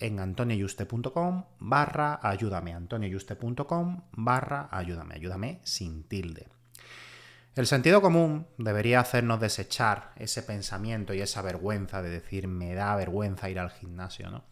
en 0.00 0.20
antonioyuste.com 0.20 1.44
barra 1.58 2.20
ayúdame, 2.22 2.74
antonioyuste.com 2.74 4.02
barra 4.12 4.68
ayúdame, 4.70 5.14
ayúdame 5.14 5.60
sin 5.64 6.04
tilde. 6.04 6.48
El 7.54 7.66
sentido 7.66 8.00
común 8.00 8.46
debería 8.56 9.00
hacernos 9.00 9.40
desechar 9.40 10.12
ese 10.16 10.42
pensamiento 10.42 11.12
y 11.12 11.20
esa 11.20 11.42
vergüenza 11.42 12.02
de 12.02 12.10
decir 12.10 12.46
me 12.46 12.74
da 12.74 12.94
vergüenza 12.94 13.50
ir 13.50 13.58
al 13.58 13.70
gimnasio, 13.70 14.30
¿no? 14.30 14.44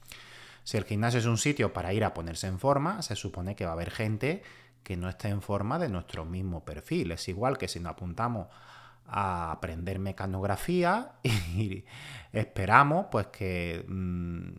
Si 0.64 0.76
el 0.76 0.84
gimnasio 0.84 1.20
es 1.20 1.26
un 1.26 1.38
sitio 1.38 1.72
para 1.72 1.92
ir 1.92 2.02
a 2.02 2.12
ponerse 2.12 2.48
en 2.48 2.58
forma, 2.58 3.00
se 3.02 3.14
supone 3.14 3.54
que 3.54 3.64
va 3.64 3.70
a 3.70 3.74
haber 3.74 3.92
gente 3.92 4.42
que 4.82 4.96
no 4.96 5.08
esté 5.08 5.28
en 5.28 5.40
forma 5.40 5.78
de 5.78 5.88
nuestro 5.88 6.24
mismo 6.24 6.64
perfil. 6.64 7.12
Es 7.12 7.28
igual 7.28 7.56
que 7.58 7.68
si 7.68 7.78
nos 7.78 7.92
apuntamos 7.92 8.48
a 9.06 9.52
aprender 9.52 10.00
mecanografía 10.00 11.12
y 11.22 11.84
esperamos 12.32 13.06
pues 13.12 13.28
que 13.28 13.84
mm, 13.86 14.50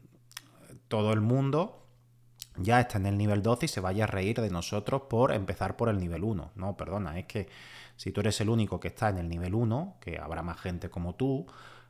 todo 0.87 1.13
el 1.13 1.21
mundo 1.21 1.83
ya 2.57 2.79
está 2.79 2.97
en 2.97 3.05
el 3.05 3.17
nivel 3.17 3.41
12 3.41 3.65
y 3.65 3.69
se 3.69 3.79
vaya 3.79 4.05
a 4.05 4.07
reír 4.07 4.41
de 4.41 4.49
nosotros 4.49 5.03
por 5.09 5.31
empezar 5.31 5.75
por 5.75 5.89
el 5.89 5.99
nivel 5.99 6.23
1. 6.23 6.51
No, 6.55 6.77
perdona, 6.77 7.19
es 7.19 7.25
que 7.25 7.47
si 7.95 8.11
tú 8.11 8.21
eres 8.21 8.39
el 8.41 8.49
único 8.49 8.79
que 8.79 8.89
está 8.89 9.09
en 9.09 9.17
el 9.17 9.29
nivel 9.29 9.53
1, 9.53 9.97
que 9.99 10.17
habrá 10.19 10.43
más 10.43 10.59
gente 10.59 10.89
como 10.89 11.15
tú, 11.15 11.47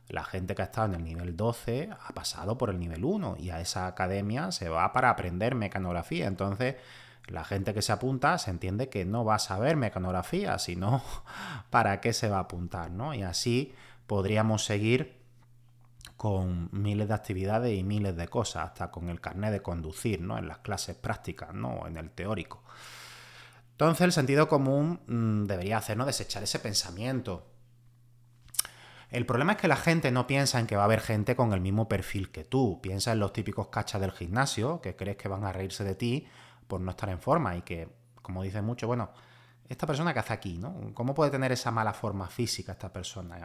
la 0.08 0.24
gente 0.24 0.54
que 0.54 0.62
ha 0.62 0.66
estado 0.66 0.88
en 0.88 0.94
el 0.94 1.04
nivel 1.04 1.36
12 1.36 1.90
ha 1.90 2.12
pasado 2.14 2.56
por 2.56 2.70
el 2.70 2.78
nivel 2.78 3.04
1 3.04 3.36
y 3.38 3.50
a 3.50 3.60
esa 3.60 3.86
academia 3.86 4.52
se 4.52 4.68
va 4.68 4.92
para 4.92 5.10
aprender 5.10 5.54
mecanografía. 5.54 6.26
Entonces, 6.26 6.76
la 7.26 7.44
gente 7.44 7.74
que 7.74 7.82
se 7.82 7.92
apunta 7.92 8.38
se 8.38 8.50
entiende 8.50 8.88
que 8.88 9.04
no 9.04 9.24
va 9.24 9.34
a 9.34 9.38
saber 9.38 9.76
mecanografía, 9.76 10.58
sino 10.58 11.02
para 11.70 12.00
qué 12.00 12.12
se 12.12 12.28
va 12.28 12.38
a 12.38 12.40
apuntar, 12.40 12.90
¿no? 12.90 13.14
Y 13.14 13.22
así 13.22 13.74
podríamos 14.06 14.64
seguir 14.64 15.17
con 16.18 16.68
miles 16.72 17.06
de 17.06 17.14
actividades 17.14 17.78
y 17.78 17.84
miles 17.84 18.16
de 18.16 18.26
cosas, 18.26 18.64
hasta 18.64 18.90
con 18.90 19.08
el 19.08 19.20
carnet 19.20 19.52
de 19.52 19.62
conducir, 19.62 20.20
¿no? 20.20 20.36
En 20.36 20.48
las 20.48 20.58
clases 20.58 20.96
prácticas, 20.96 21.54
¿no? 21.54 21.86
En 21.86 21.96
el 21.96 22.10
teórico. 22.10 22.64
Entonces 23.70 24.00
el 24.04 24.12
sentido 24.12 24.48
común 24.48 25.00
mm, 25.06 25.44
debería 25.44 25.78
hacernos 25.78 26.08
desechar 26.08 26.42
ese 26.42 26.58
pensamiento. 26.58 27.46
El 29.10 29.26
problema 29.26 29.52
es 29.52 29.58
que 29.58 29.68
la 29.68 29.76
gente 29.76 30.10
no 30.10 30.26
piensa 30.26 30.58
en 30.58 30.66
que 30.66 30.74
va 30.74 30.82
a 30.82 30.86
haber 30.86 31.00
gente 31.00 31.36
con 31.36 31.52
el 31.52 31.60
mismo 31.60 31.88
perfil 31.88 32.32
que 32.32 32.42
tú. 32.42 32.80
Piensa 32.82 33.12
en 33.12 33.20
los 33.20 33.32
típicos 33.32 33.68
cachas 33.68 34.00
del 34.00 34.10
gimnasio, 34.10 34.80
que 34.80 34.96
crees 34.96 35.16
que 35.16 35.28
van 35.28 35.44
a 35.44 35.52
reírse 35.52 35.84
de 35.84 35.94
ti 35.94 36.26
por 36.66 36.80
no 36.80 36.90
estar 36.90 37.08
en 37.10 37.20
forma 37.20 37.54
y 37.56 37.62
que, 37.62 37.88
como 38.20 38.42
dicen 38.42 38.64
mucho, 38.64 38.88
bueno, 38.88 39.12
esta 39.68 39.86
persona 39.86 40.12
que 40.12 40.18
hace 40.18 40.32
aquí, 40.32 40.58
¿no? 40.58 40.92
¿Cómo 40.94 41.14
puede 41.14 41.30
tener 41.30 41.52
esa 41.52 41.70
mala 41.70 41.94
forma 41.94 42.26
física 42.26 42.72
esta 42.72 42.92
persona? 42.92 43.38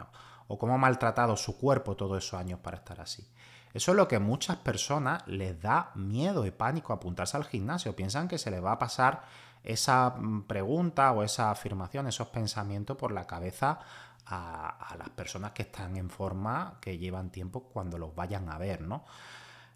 O 0.48 0.58
cómo 0.58 0.74
ha 0.74 0.78
maltratado 0.78 1.36
su 1.36 1.58
cuerpo 1.58 1.96
todos 1.96 2.24
esos 2.24 2.38
años 2.38 2.60
para 2.60 2.78
estar 2.78 3.00
así. 3.00 3.26
Eso 3.72 3.90
es 3.90 3.96
lo 3.96 4.06
que 4.06 4.16
a 4.16 4.20
muchas 4.20 4.56
personas 4.58 5.26
les 5.26 5.60
da 5.60 5.90
miedo 5.96 6.46
y 6.46 6.52
pánico 6.52 6.92
apuntarse 6.92 7.36
al 7.36 7.44
gimnasio. 7.44 7.96
Piensan 7.96 8.28
que 8.28 8.38
se 8.38 8.50
les 8.50 8.64
va 8.64 8.72
a 8.72 8.78
pasar 8.78 9.22
esa 9.64 10.10
mm, 10.10 10.42
pregunta 10.42 11.10
o 11.12 11.24
esa 11.24 11.50
afirmación, 11.50 12.06
esos 12.06 12.28
pensamientos 12.28 12.96
por 12.96 13.10
la 13.10 13.26
cabeza 13.26 13.80
a, 14.26 14.94
las 14.96 15.10
personas 15.10 15.52
que 15.52 15.62
están 15.62 15.96
en 15.96 16.08
forma, 16.08 16.78
que 16.80 16.98
llevan 16.98 17.30
tiempo 17.30 17.64
cuando 17.64 17.98
los 17.98 18.14
vayan 18.14 18.48
a 18.48 18.58
ver, 18.58 18.80
¿no? 18.80 19.04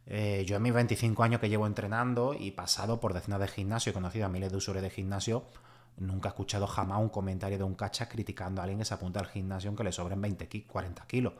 Eh, 0.06 0.44
yo 0.46 0.56
en 0.56 0.62
mis 0.62 0.72
25 0.72 1.22
años 1.22 1.40
que 1.40 1.50
llevo 1.50 1.66
entrenando 1.66 2.34
y 2.34 2.52
pasado 2.52 2.98
por 2.98 3.12
decenas 3.12 3.40
de 3.40 3.48
gimnasio, 3.48 3.90
he 3.90 3.92
conocido 3.92 4.24
a 4.24 4.28
miles 4.28 4.50
de 4.50 4.56
usuarios 4.56 4.82
de 4.82 4.90
gimnasio, 4.90 5.44
Nunca 6.00 6.28
he 6.28 6.30
escuchado 6.30 6.66
jamás 6.66 7.00
un 7.00 7.08
comentario 7.08 7.58
de 7.58 7.64
un 7.64 7.74
cacha 7.74 8.08
criticando 8.08 8.60
a 8.60 8.64
alguien 8.64 8.78
que 8.78 8.84
se 8.84 8.94
apunta 8.94 9.20
al 9.20 9.26
gimnasio 9.26 9.74
que 9.74 9.84
le 9.84 9.92
sobren 9.92 10.20
20, 10.20 10.66
40 10.66 11.06
kilos. 11.06 11.34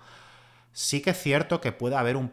Sí 0.72 1.00
que 1.00 1.10
es 1.10 1.18
cierto 1.20 1.60
que 1.60 1.72
puede 1.72 1.96
haber 1.96 2.16
un, 2.16 2.30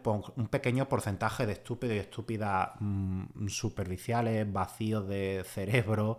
pequeño 0.50 0.88
porcentaje 0.88 1.46
de 1.46 1.54
estúpidos 1.54 1.96
y 1.96 1.98
estúpidas 1.98 2.70
mm, 2.80 3.48
superficiales, 3.48 4.52
vacíos 4.52 5.08
de 5.08 5.44
cerebro, 5.46 6.18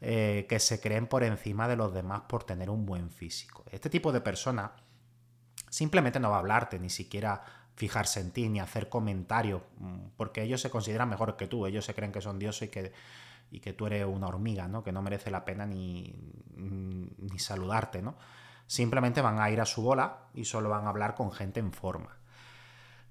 eh, 0.00 0.46
que 0.48 0.60
se 0.60 0.80
creen 0.80 1.06
por 1.06 1.24
encima 1.24 1.68
de 1.68 1.76
los 1.76 1.92
demás 1.92 2.22
por 2.28 2.44
tener 2.44 2.70
un 2.70 2.86
buen 2.86 3.10
físico. 3.10 3.64
Este 3.70 3.90
tipo 3.90 4.12
de 4.12 4.20
persona 4.20 4.72
simplemente 5.68 6.20
no 6.20 6.30
va 6.30 6.36
a 6.36 6.38
hablarte, 6.40 6.78
ni 6.78 6.90
siquiera 6.90 7.42
fijarse 7.74 8.20
en 8.20 8.30
ti, 8.30 8.48
ni 8.48 8.60
hacer 8.60 8.88
comentarios, 8.88 9.62
mm, 9.78 10.08
porque 10.16 10.42
ellos 10.42 10.60
se 10.60 10.70
consideran 10.70 11.08
mejores 11.08 11.34
que 11.36 11.46
tú, 11.46 11.66
ellos 11.66 11.84
se 11.84 11.94
creen 11.94 12.12
que 12.12 12.20
son 12.20 12.38
dioses 12.38 12.68
y 12.68 12.70
que 12.70 12.92
y 13.50 13.60
que 13.60 13.72
tú 13.72 13.86
eres 13.86 14.04
una 14.06 14.28
hormiga, 14.28 14.68
¿no? 14.68 14.82
Que 14.82 14.92
no 14.92 15.02
merece 15.02 15.30
la 15.30 15.44
pena 15.44 15.66
ni, 15.66 16.14
ni 16.56 17.38
saludarte, 17.38 18.02
¿no? 18.02 18.16
Simplemente 18.66 19.20
van 19.20 19.38
a 19.40 19.50
ir 19.50 19.60
a 19.60 19.66
su 19.66 19.82
bola 19.82 20.28
y 20.34 20.44
solo 20.44 20.68
van 20.68 20.86
a 20.86 20.90
hablar 20.90 21.14
con 21.14 21.32
gente 21.32 21.60
en 21.60 21.72
forma. 21.72 22.16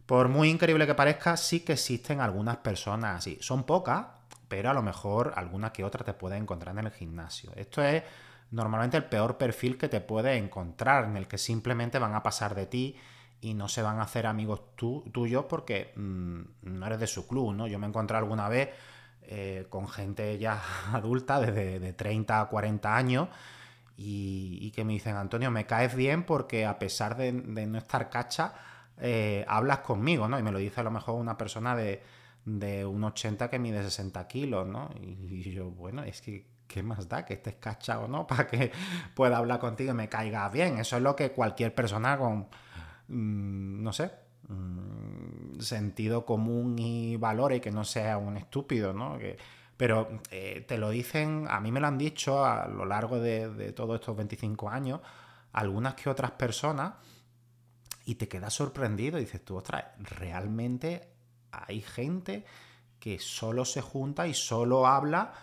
Por 0.06 0.28
muy 0.28 0.50
increíble 0.50 0.86
que 0.86 0.94
parezca, 0.94 1.36
sí 1.38 1.62
que 1.62 1.74
existen 1.74 2.22
algunas 2.22 2.58
personas 2.58 3.18
así. 3.18 3.38
Son 3.42 3.64
pocas, 3.64 4.06
pero 4.48 4.70
a 4.70 4.74
lo 4.74 4.82
mejor 4.82 5.34
alguna 5.36 5.72
que 5.72 5.84
otra 5.84 6.04
te 6.04 6.14
puede 6.14 6.38
encontrar 6.38 6.78
en 6.78 6.86
el 6.86 6.92
gimnasio. 6.92 7.52
Esto 7.56 7.82
es 7.82 8.04
normalmente 8.52 8.98
el 8.98 9.06
peor 9.06 9.38
perfil 9.38 9.78
que 9.78 9.90
te 9.90 10.02
puede 10.02 10.38
encontrar, 10.38 11.06
en 11.06 11.18
el 11.18 11.28
que 11.28 11.38
simplemente 11.38 11.98
van 11.98 12.14
a 12.14 12.22
pasar 12.22 12.54
de 12.54 12.68
ti 12.68 12.96
y 13.42 13.54
no 13.54 13.68
se 13.68 13.82
van 13.82 14.00
a 14.00 14.04
hacer 14.04 14.28
amigos 14.28 14.76
tuyos 14.76 15.46
porque 15.46 15.94
mm, 15.96 16.42
no 16.64 16.86
eres 16.86 17.00
de 17.00 17.08
su 17.08 17.28
club, 17.28 17.54
¿no? 17.54 17.68
Yo 17.68 17.80
me 17.80 17.88
encontré 17.88 18.18
alguna 18.18 18.48
vez 18.48 18.70
eh, 19.30 19.68
con 19.70 19.88
gente 19.88 20.38
ya 20.38 20.62
adulta, 20.94 21.40
desde 21.40 21.80
de 21.80 21.94
30 21.94 22.42
a 22.42 22.48
40 22.48 22.96
años, 22.96 23.30
y, 23.98 24.72
que 24.72 24.84
me 24.84 24.94
dicen, 24.94 25.16
Antonio, 25.16 25.52
me 25.52 25.66
caes 25.66 25.96
bien 25.96 26.24
porque 26.24 26.66
a 26.66 26.78
pesar 26.80 27.16
de, 27.16 27.32
no 27.32 27.78
estar 27.78 28.10
cacha, 28.10 28.54
eh, 29.00 29.46
hablas 29.48 29.80
conmigo, 29.80 30.28
¿no? 30.28 30.38
Y 30.38 30.44
me 30.44 30.52
lo 30.52 30.60
dice 30.60 30.82
a 30.82 30.84
lo 30.84 30.92
mejor 30.92 31.16
una 31.16 31.38
persona 31.38 31.76
de, 31.76 32.04
de 32.46 32.86
un 32.86 33.04
80 33.04 33.50
que 33.50 33.60
mide 33.60 33.84
60 33.84 34.28
kilos, 34.28 34.68
¿no? 34.68 34.90
Y, 35.00 35.52
yo, 35.52 35.70
bueno, 35.72 36.04
es 36.04 36.22
que, 36.22 36.46
¿qué 36.68 36.84
más 36.84 37.08
da 37.08 37.26
que 37.26 37.36
estés 37.36 37.56
cacha 37.56 38.00
o 38.00 38.08
no 38.08 38.28
para 38.28 38.48
que 38.48 38.72
pueda 39.14 39.38
hablar 39.38 39.60
contigo 39.60 39.92
y 39.92 39.96
me 39.96 40.10
caiga 40.10 40.48
bien? 40.50 40.78
Eso 40.78 40.98
es 40.98 41.04
lo 41.04 41.16
que 41.16 41.32
cualquier 41.32 41.74
persona 41.74 42.18
con, 42.18 42.48
mm, 43.08 43.84
no 43.84 43.94
sé, 43.94 44.12
Mm, 44.48 45.60
sentido 45.60 46.26
común 46.26 46.78
y 46.78 47.18
valores, 47.18 47.62
que 47.62 47.72
no 47.72 47.84
sea 47.84 48.18
un 48.18 48.38
estúpido, 48.38 48.94
¿no? 48.94 49.18
pero 49.78 50.22
eh, 50.30 50.64
te 50.68 50.78
lo 50.78 50.90
dicen, 50.90 51.48
a 51.50 51.60
mí 51.60 51.72
me 51.72 51.80
lo 51.80 51.88
han 51.88 51.98
dicho 51.98 52.46
a 52.46 52.68
lo 52.68 52.86
largo 52.86 53.20
de, 53.20 53.74
todos 53.74 54.00
estos 54.00 54.16
25 54.16 54.70
años, 54.70 55.02
algunas 55.54 55.96
que 55.96 56.10
otras 56.10 56.32
personas, 56.32 56.94
y 58.06 58.16
te 58.16 58.28
quedas 58.28 58.54
sorprendido 58.54 59.18
y 59.18 59.22
dices 59.22 59.44
tú, 59.44 59.58
ostras, 59.58 59.86
realmente 59.98 61.10
hay 61.52 61.82
gente 61.82 62.46
que 63.00 63.18
solo 63.18 63.66
se 63.66 63.82
junta 63.82 64.28
y 64.28 64.34
solo 64.34 64.86
habla 64.86 65.34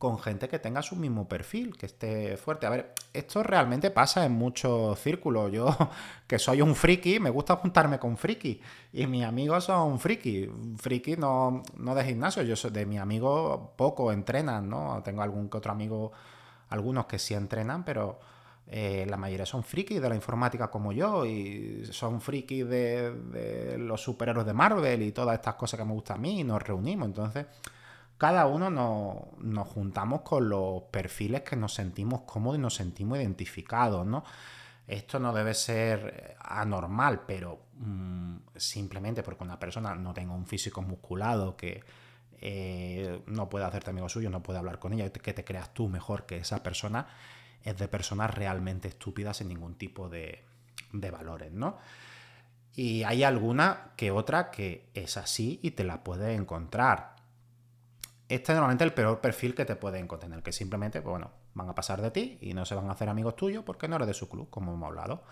con 0.00 0.18
gente 0.18 0.48
que 0.48 0.58
tenga 0.58 0.80
su 0.80 0.96
mismo 0.96 1.28
perfil, 1.28 1.76
que 1.76 1.84
esté 1.84 2.38
fuerte. 2.38 2.64
A 2.64 2.70
ver, 2.70 2.94
esto 3.12 3.42
realmente 3.42 3.90
pasa 3.90 4.24
en 4.24 4.32
muchos 4.32 4.98
círculos. 4.98 5.52
Yo, 5.52 5.76
que 6.26 6.38
soy 6.38 6.62
un 6.62 6.74
friki, 6.74 7.20
me 7.20 7.28
gusta 7.28 7.56
juntarme 7.56 7.98
con 7.98 8.16
friki. 8.16 8.62
Y 8.94 9.06
mis 9.06 9.24
amigos 9.26 9.64
son 9.64 10.00
friki. 10.00 10.48
Friki 10.78 11.18
no, 11.18 11.62
no 11.76 11.94
de 11.94 12.02
gimnasio, 12.02 12.42
yo 12.44 12.56
soy 12.56 12.70
de 12.70 12.86
mis 12.86 12.98
amigos 12.98 13.60
poco 13.76 14.10
entrenan, 14.10 14.70
¿no? 14.70 15.02
Tengo 15.04 15.20
algún 15.20 15.50
que 15.50 15.58
otro 15.58 15.70
amigo, 15.70 16.12
algunos 16.70 17.04
que 17.04 17.18
sí 17.18 17.34
entrenan, 17.34 17.84
pero 17.84 18.20
eh, 18.68 19.04
la 19.06 19.18
mayoría 19.18 19.44
son 19.44 19.62
frikis 19.62 20.00
de 20.00 20.08
la 20.08 20.14
informática 20.14 20.70
como 20.70 20.92
yo 20.92 21.26
y 21.26 21.84
son 21.90 22.22
frikis 22.22 22.66
de, 22.66 23.12
de 23.12 23.76
los 23.76 24.02
superhéroes 24.02 24.46
de 24.46 24.54
Marvel 24.54 25.02
y 25.02 25.12
todas 25.12 25.34
estas 25.34 25.56
cosas 25.56 25.78
que 25.78 25.84
me 25.84 25.92
gustan 25.92 26.16
a 26.16 26.20
mí 26.20 26.40
y 26.40 26.44
nos 26.44 26.62
reunimos. 26.62 27.06
Entonces 27.06 27.44
cada 28.20 28.44
uno 28.44 28.68
nos, 28.68 29.68
juntamos 29.68 30.20
con 30.20 30.50
los 30.50 30.82
perfiles 30.90 31.40
que 31.40 31.56
nos 31.56 31.72
sentimos 31.72 32.20
cómodos 32.26 32.58
y 32.58 32.60
nos 32.60 32.74
sentimos 32.74 33.16
identificados, 33.16 34.06
¿no? 34.06 34.24
Esto 34.86 35.18
no 35.18 35.32
debe 35.32 35.54
ser 35.54 36.36
anormal, 36.38 37.22
pero 37.26 37.62
mm, 37.78 38.36
simplemente 38.56 39.22
porque 39.22 39.42
una 39.42 39.58
persona 39.58 39.94
no 39.94 40.12
tenga 40.12 40.34
un 40.34 40.44
físico 40.46 40.82
musculado 40.82 41.56
que 41.56 41.82
eh, 42.42 43.22
no 43.24 43.48
puede 43.48 43.64
hacerte 43.64 43.88
amigo 43.88 44.10
suyo, 44.10 44.28
no 44.28 44.42
puede 44.42 44.58
hablar 44.58 44.78
con 44.78 44.92
ella, 44.92 45.10
que 45.10 45.32
te 45.32 45.42
creas 45.42 45.72
tú 45.72 45.88
mejor 45.88 46.26
que 46.26 46.36
esa 46.36 46.62
persona, 46.62 47.06
es 47.62 47.78
de 47.78 47.88
personas 47.88 48.34
realmente 48.34 48.88
estúpidas 48.88 49.38
sin 49.38 49.48
ningún 49.48 49.76
tipo 49.76 50.10
de, 50.10 50.44
de 50.92 51.10
valores, 51.10 51.52
¿no? 51.52 51.78
Y 52.74 53.02
hay 53.04 53.22
alguna 53.22 53.92
que 53.96 54.10
otra 54.10 54.50
que 54.50 54.90
es 54.92 55.16
así 55.16 55.58
y 55.62 55.70
te 55.70 55.84
la 55.84 56.04
puedes 56.04 56.38
encontrar 56.38 57.19
este 58.34 58.52
es 58.52 58.56
normalmente 58.56 58.84
el 58.84 58.92
peor 58.92 59.20
perfil 59.20 59.54
que 59.54 59.64
te 59.64 59.74
pueden 59.74 60.06
contener, 60.06 60.42
que 60.42 60.52
simplemente, 60.52 61.02
pues 61.02 61.10
bueno, 61.10 61.32
van 61.54 61.68
a 61.68 61.74
pasar 61.74 62.00
de 62.00 62.12
ti 62.12 62.38
y 62.40 62.54
no 62.54 62.64
se 62.64 62.76
van 62.76 62.88
a 62.88 62.92
hacer 62.92 63.08
amigos 63.08 63.34
tuyos 63.34 63.64
porque 63.64 63.88
no 63.88 63.96
eres 63.96 64.06
de 64.06 64.14
su 64.14 64.28
club, 64.28 64.48
como 64.50 64.72
hemos 64.72 64.86
hablado. 64.86 65.24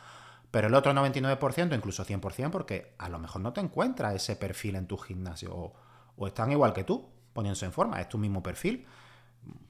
Pero 0.50 0.66
el 0.66 0.74
otro 0.74 0.92
99%, 0.92 1.76
incluso 1.76 2.04
100%, 2.04 2.50
porque 2.50 2.94
a 2.98 3.08
lo 3.08 3.18
mejor 3.18 3.42
no 3.42 3.52
te 3.52 3.60
encuentras 3.60 4.14
ese 4.14 4.34
perfil 4.34 4.76
en 4.76 4.86
tu 4.86 4.96
gimnasio 4.96 5.74
o, 6.16 6.26
están 6.26 6.50
igual 6.50 6.72
que 6.72 6.82
tú, 6.82 7.08
poniéndose 7.32 7.66
en 7.66 7.72
forma, 7.72 8.00
es 8.00 8.08
tu 8.08 8.18
mismo 8.18 8.42
perfil. 8.42 8.86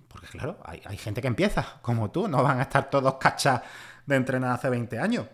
Porque 0.08 0.28
claro, 0.28 0.58
hay, 0.64 0.96
gente 0.96 1.20
que 1.20 1.28
empieza 1.28 1.80
como 1.82 2.10
tú, 2.10 2.28
no 2.28 2.42
van 2.42 2.60
a 2.60 2.62
estar 2.62 2.88
todos 2.88 3.14
cachas 3.14 3.60
de 4.06 4.16
entrenar 4.16 4.52
hace 4.52 4.70
20 4.70 4.98
años. 4.98 5.26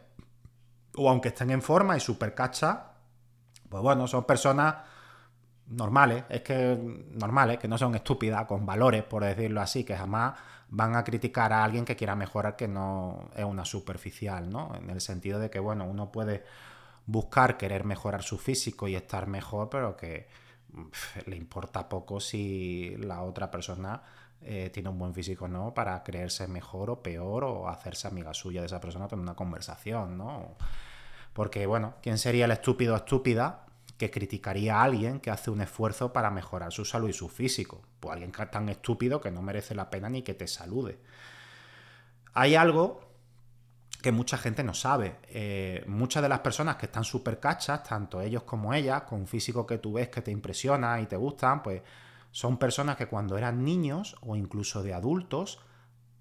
O 0.96 1.08
aunque 1.08 1.28
estén 1.28 1.50
en 1.50 1.62
forma 1.62 1.96
y 1.96 2.00
súper 2.00 2.34
cachas, 2.34 2.78
pues 3.68 3.82
bueno, 3.82 4.08
son 4.08 4.24
personas 4.24 4.74
normales, 5.68 6.24
es 6.28 6.42
que 6.42 6.78
normales, 7.12 7.58
que 7.58 7.68
no 7.68 7.78
son 7.78 7.94
estúpidas, 7.94 8.46
con 8.46 8.66
valores, 8.66 9.02
por 9.02 9.24
decirlo 9.24 9.60
así, 9.60 9.84
que 9.84 9.96
jamás 9.96 10.34
van 10.68 10.96
a 10.96 11.04
criticar 11.04 11.52
a 11.52 11.64
alguien 11.64 11.84
que 11.84 11.96
quiera 11.96 12.16
mejorar 12.16 12.56
que 12.56 12.68
no 12.68 13.30
es 13.36 13.44
una 13.44 13.64
superficial, 13.64 14.50
¿no? 14.50 14.74
En 14.74 14.90
el 14.90 15.00
sentido 15.00 15.38
de 15.38 15.50
que, 15.50 15.58
bueno, 15.58 15.84
uno 15.84 16.10
puede 16.10 16.44
buscar 17.06 17.56
querer 17.56 17.84
mejorar 17.84 18.22
su 18.22 18.38
físico 18.38 18.88
y 18.88 18.96
estar 18.96 19.26
mejor, 19.26 19.68
pero 19.70 19.96
que 19.96 20.28
le 21.26 21.36
importa 21.36 21.88
poco 21.88 22.20
si 22.20 22.96
la 22.98 23.22
otra 23.22 23.50
persona 23.50 24.02
eh, 24.42 24.70
tiene 24.72 24.88
un 24.88 24.98
buen 24.98 25.14
físico 25.14 25.48
no, 25.48 25.72
para 25.72 26.02
creerse 26.02 26.46
mejor 26.48 26.90
o 26.90 27.02
peor 27.02 27.44
o 27.44 27.68
hacerse 27.68 28.08
amiga 28.08 28.34
suya 28.34 28.60
de 28.60 28.66
esa 28.66 28.80
persona 28.80 29.08
en 29.10 29.20
una 29.20 29.34
conversación, 29.34 30.18
¿no? 30.18 30.56
Porque, 31.32 31.66
bueno, 31.66 31.94
¿quién 32.02 32.18
sería 32.18 32.44
el 32.44 32.50
estúpido 32.50 32.94
o 32.94 32.96
estúpida 32.96 33.64
que 33.98 34.10
criticaría 34.10 34.76
a 34.76 34.82
alguien 34.82 35.20
que 35.20 35.30
hace 35.30 35.50
un 35.50 35.60
esfuerzo 35.60 36.12
para 36.12 36.30
mejorar 36.30 36.72
su 36.72 36.84
salud 36.84 37.08
y 37.08 37.12
su 37.12 37.28
físico. 37.28 37.82
Pues 38.00 38.12
alguien 38.12 38.32
tan 38.32 38.68
estúpido 38.68 39.20
que 39.20 39.30
no 39.30 39.42
merece 39.42 39.74
la 39.74 39.90
pena 39.90 40.08
ni 40.08 40.22
que 40.22 40.34
te 40.34 40.46
salude. 40.48 40.98
Hay 42.32 42.56
algo 42.56 43.00
que 44.02 44.12
mucha 44.12 44.36
gente 44.36 44.62
no 44.64 44.74
sabe. 44.74 45.16
Eh, 45.28 45.84
muchas 45.86 46.22
de 46.22 46.28
las 46.28 46.40
personas 46.40 46.76
que 46.76 46.86
están 46.86 47.04
súper 47.04 47.40
cachas, 47.40 47.84
tanto 47.84 48.20
ellos 48.20 48.42
como 48.42 48.74
ellas, 48.74 49.04
con 49.04 49.20
un 49.20 49.26
físico 49.26 49.66
que 49.66 49.78
tú 49.78 49.94
ves 49.94 50.08
que 50.08 50.20
te 50.20 50.30
impresiona 50.30 51.00
y 51.00 51.06
te 51.06 51.16
gustan, 51.16 51.62
pues 51.62 51.80
son 52.30 52.58
personas 52.58 52.96
que 52.96 53.06
cuando 53.06 53.38
eran 53.38 53.64
niños 53.64 54.16
o 54.20 54.36
incluso 54.36 54.82
de 54.82 54.92
adultos 54.92 55.60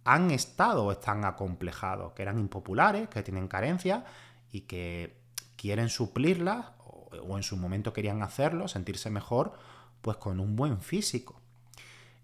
han 0.06 0.32
estado 0.32 0.86
o 0.86 0.92
están 0.92 1.26
acomplejados, 1.26 2.14
que 2.14 2.22
eran 2.22 2.40
impopulares, 2.40 3.10
que 3.10 3.24
tienen 3.24 3.48
carencias 3.48 4.04
y 4.52 4.62
que 4.62 5.18
quieren 5.56 5.90
suplirlas 5.90 6.68
o 7.28 7.38
en 7.38 7.44
su 7.44 7.58
momento 7.58 7.94
querían 7.94 8.22
hacerlo, 8.22 8.68
sentirse 8.68 9.10
mejor, 9.10 9.54
pues 10.02 10.18
con 10.18 10.40
un 10.40 10.56
buen 10.56 10.82
físico. 10.82 11.40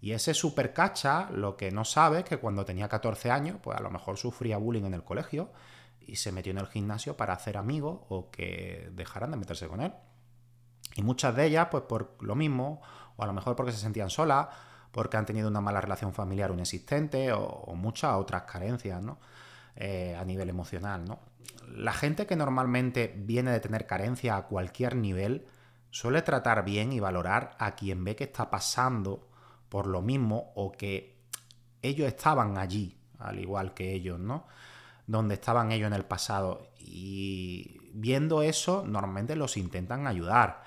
Y 0.00 0.12
ese 0.12 0.32
super 0.32 0.72
cacha 0.72 1.28
lo 1.30 1.56
que 1.56 1.70
no 1.70 1.84
sabe 1.84 2.20
es 2.20 2.24
que 2.24 2.38
cuando 2.38 2.64
tenía 2.64 2.88
14 2.88 3.30
años, 3.30 3.58
pues 3.62 3.78
a 3.78 3.82
lo 3.82 3.90
mejor 3.90 4.16
sufría 4.16 4.56
bullying 4.56 4.84
en 4.84 4.94
el 4.94 5.04
colegio 5.04 5.50
y 6.00 6.16
se 6.16 6.32
metió 6.32 6.52
en 6.52 6.58
el 6.58 6.66
gimnasio 6.66 7.16
para 7.16 7.34
hacer 7.34 7.56
amigos 7.56 8.00
o 8.08 8.30
que 8.30 8.90
dejaran 8.92 9.30
de 9.30 9.36
meterse 9.36 9.68
con 9.68 9.80
él. 9.80 9.92
Y 10.96 11.02
muchas 11.02 11.36
de 11.36 11.46
ellas, 11.46 11.68
pues 11.70 11.84
por 11.84 12.16
lo 12.20 12.34
mismo, 12.34 12.80
o 13.16 13.22
a 13.22 13.26
lo 13.26 13.32
mejor 13.32 13.56
porque 13.56 13.72
se 13.72 13.78
sentían 13.78 14.10
solas, 14.10 14.48
porque 14.90 15.16
han 15.16 15.26
tenido 15.26 15.48
una 15.48 15.60
mala 15.60 15.80
relación 15.80 16.12
familiar 16.12 16.50
o 16.50 16.54
inexistente, 16.54 17.32
o, 17.32 17.74
muchas 17.76 18.14
otras 18.14 18.42
carencias, 18.42 19.00
¿no? 19.02 19.18
Eh, 19.76 20.16
a 20.18 20.24
nivel 20.24 20.48
emocional, 20.48 21.04
¿no? 21.04 21.20
La 21.74 21.92
gente 21.92 22.26
que 22.26 22.36
normalmente 22.36 23.14
viene 23.16 23.52
de 23.52 23.60
tener 23.60 23.86
carencia 23.86 24.36
a 24.36 24.46
cualquier 24.46 24.96
nivel 24.96 25.46
suele 25.90 26.22
tratar 26.22 26.64
bien 26.64 26.92
y 26.92 27.00
valorar 27.00 27.56
a 27.58 27.74
quien 27.74 28.04
ve 28.04 28.16
que 28.16 28.24
está 28.24 28.50
pasando 28.50 29.28
por 29.68 29.86
lo 29.86 30.02
mismo 30.02 30.52
o 30.54 30.72
que 30.72 31.20
ellos 31.82 32.06
estaban 32.08 32.58
allí, 32.58 32.98
al 33.18 33.38
igual 33.38 33.74
que 33.74 33.92
ellos, 33.94 34.18
¿no? 34.18 34.46
Donde 35.06 35.34
estaban 35.34 35.72
ellos 35.72 35.86
en 35.86 35.94
el 35.94 36.04
pasado. 36.04 36.68
Y 36.78 37.78
viendo 37.92 38.42
eso, 38.42 38.84
normalmente 38.86 39.36
los 39.36 39.56
intentan 39.56 40.06
ayudar. 40.06 40.62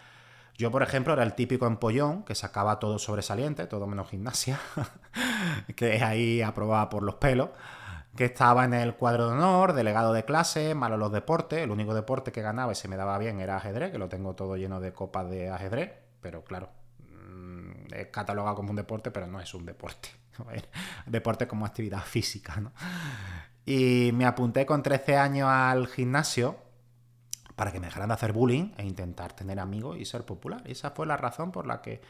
Yo, 0.57 0.71
por 0.71 0.83
ejemplo, 0.83 1.13
era 1.13 1.23
el 1.23 1.33
típico 1.33 1.67
empollón 1.67 2.23
que 2.23 2.35
sacaba 2.35 2.79
todo 2.79 2.99
sobresaliente, 2.99 3.67
todo 3.67 3.87
menos 3.87 4.09
gimnasia, 4.09 4.59
que 5.75 6.03
ahí 6.03 6.41
aprobada 6.41 6.89
por 6.89 7.03
los 7.03 7.15
pelos 7.15 7.49
que 8.15 8.25
estaba 8.25 8.65
en 8.65 8.73
el 8.73 8.95
cuadro 8.95 9.27
de 9.27 9.33
honor, 9.33 9.73
delegado 9.73 10.13
de 10.13 10.23
clase, 10.23 10.75
malo 10.75 10.97
los 10.97 11.11
deportes. 11.11 11.59
El 11.59 11.71
único 11.71 11.93
deporte 11.93 12.31
que 12.31 12.41
ganaba 12.41 12.71
y 12.71 12.75
se 12.75 12.87
me 12.87 12.95
daba 12.95 13.17
bien 13.17 13.39
era 13.39 13.57
ajedrez, 13.57 13.91
que 13.91 13.97
lo 13.97 14.09
tengo 14.09 14.35
todo 14.35 14.55
lleno 14.55 14.79
de 14.79 14.93
copas 14.93 15.29
de 15.29 15.49
ajedrez, 15.49 15.91
pero 16.21 16.43
claro, 16.43 16.69
mm, 16.99 17.93
es 17.93 18.07
catalogado 18.07 18.55
como 18.55 18.69
un 18.69 18.75
deporte, 18.75 19.09
pero 19.11 19.27
no 19.27 19.39
es 19.39 19.53
un 19.53 19.65
deporte. 19.65 20.09
deporte 21.05 21.47
como 21.47 21.65
actividad 21.65 22.01
física, 22.01 22.57
¿no? 22.59 22.71
Y 23.65 24.11
me 24.13 24.25
apunté 24.25 24.65
con 24.65 24.83
13 24.83 25.17
años 25.17 25.49
al 25.49 25.87
gimnasio 25.87 26.57
para 27.55 27.71
que 27.71 27.79
me 27.79 27.87
dejaran 27.87 28.09
de 28.09 28.15
hacer 28.15 28.33
bullying 28.33 28.73
e 28.77 28.85
intentar 28.85 29.33
tener 29.33 29.59
amigos 29.59 29.97
y 29.97 30.05
ser 30.05 30.25
popular. 30.25 30.61
Y 30.65 30.73
esa 30.73 30.91
fue 30.91 31.05
la 31.05 31.17
razón 31.17 31.51
por 31.51 31.65
la 31.65 31.81
que 31.81 32.01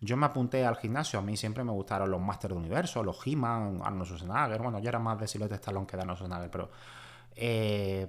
yo 0.00 0.16
me 0.16 0.26
apunté 0.26 0.64
al 0.64 0.76
gimnasio, 0.76 1.18
a 1.18 1.22
mí 1.22 1.36
siempre 1.36 1.62
me 1.62 1.72
gustaron 1.72 2.10
los 2.10 2.20
Masters 2.20 2.54
de 2.54 2.58
Universo, 2.58 3.02
los 3.02 3.26
He-Man, 3.26 3.80
Arnold 3.84 4.06
Schwarzenegger, 4.06 4.62
bueno, 4.62 4.78
yo 4.78 4.88
era 4.88 4.98
más 4.98 5.18
de 5.20 5.28
Silvestre 5.28 5.56
Stallone 5.56 5.86
que 5.86 5.96
de 5.96 6.02
Arnold 6.02 6.18
Schwarzenegger, 6.18 6.50
pero 6.50 6.70
eh, 7.36 8.06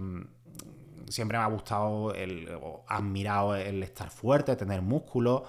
siempre 1.09 1.37
me 1.37 1.43
ha 1.43 1.47
gustado, 1.47 2.13
el, 2.13 2.49
admirado 2.87 3.55
el 3.55 3.83
estar 3.83 4.09
fuerte, 4.09 4.55
tener 4.55 4.81
músculo, 4.81 5.43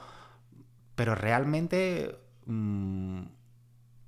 pero 0.94 1.14
realmente 1.14 2.18
mm, 2.46 3.22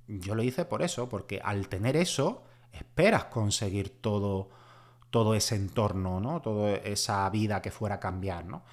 yo 0.07 0.35
lo 0.35 0.43
hice 0.43 0.65
por 0.65 0.81
eso, 0.81 1.07
porque 1.09 1.39
al 1.43 1.67
tener 1.69 1.95
eso, 1.95 2.43
esperas 2.71 3.25
conseguir 3.25 4.01
todo, 4.01 4.49
todo 5.09 5.35
ese 5.35 5.55
entorno, 5.55 6.19
¿no? 6.19 6.41
Toda 6.41 6.73
esa 6.75 7.29
vida 7.29 7.61
que 7.61 7.71
fuera 7.71 7.95
a 7.95 7.99
cambiar, 7.99 8.45
¿no? 8.45 8.63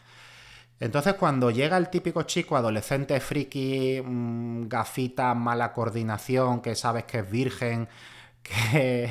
Entonces, 0.83 1.15
cuando 1.15 1.53
llega 1.53 1.77
el 1.77 1.91
típico 1.91 2.25
chico 2.25 2.57
adolescente 2.57 3.21
friki, 3.21 4.03
mm, 4.05 4.67
gafita, 4.69 5.33
mala 5.33 5.73
coordinación, 5.73 6.61
que 6.61 6.75
sabes 6.75 7.05
que 7.05 7.21
es 7.21 7.31
virgen, 7.31 7.89
que, 8.43 9.09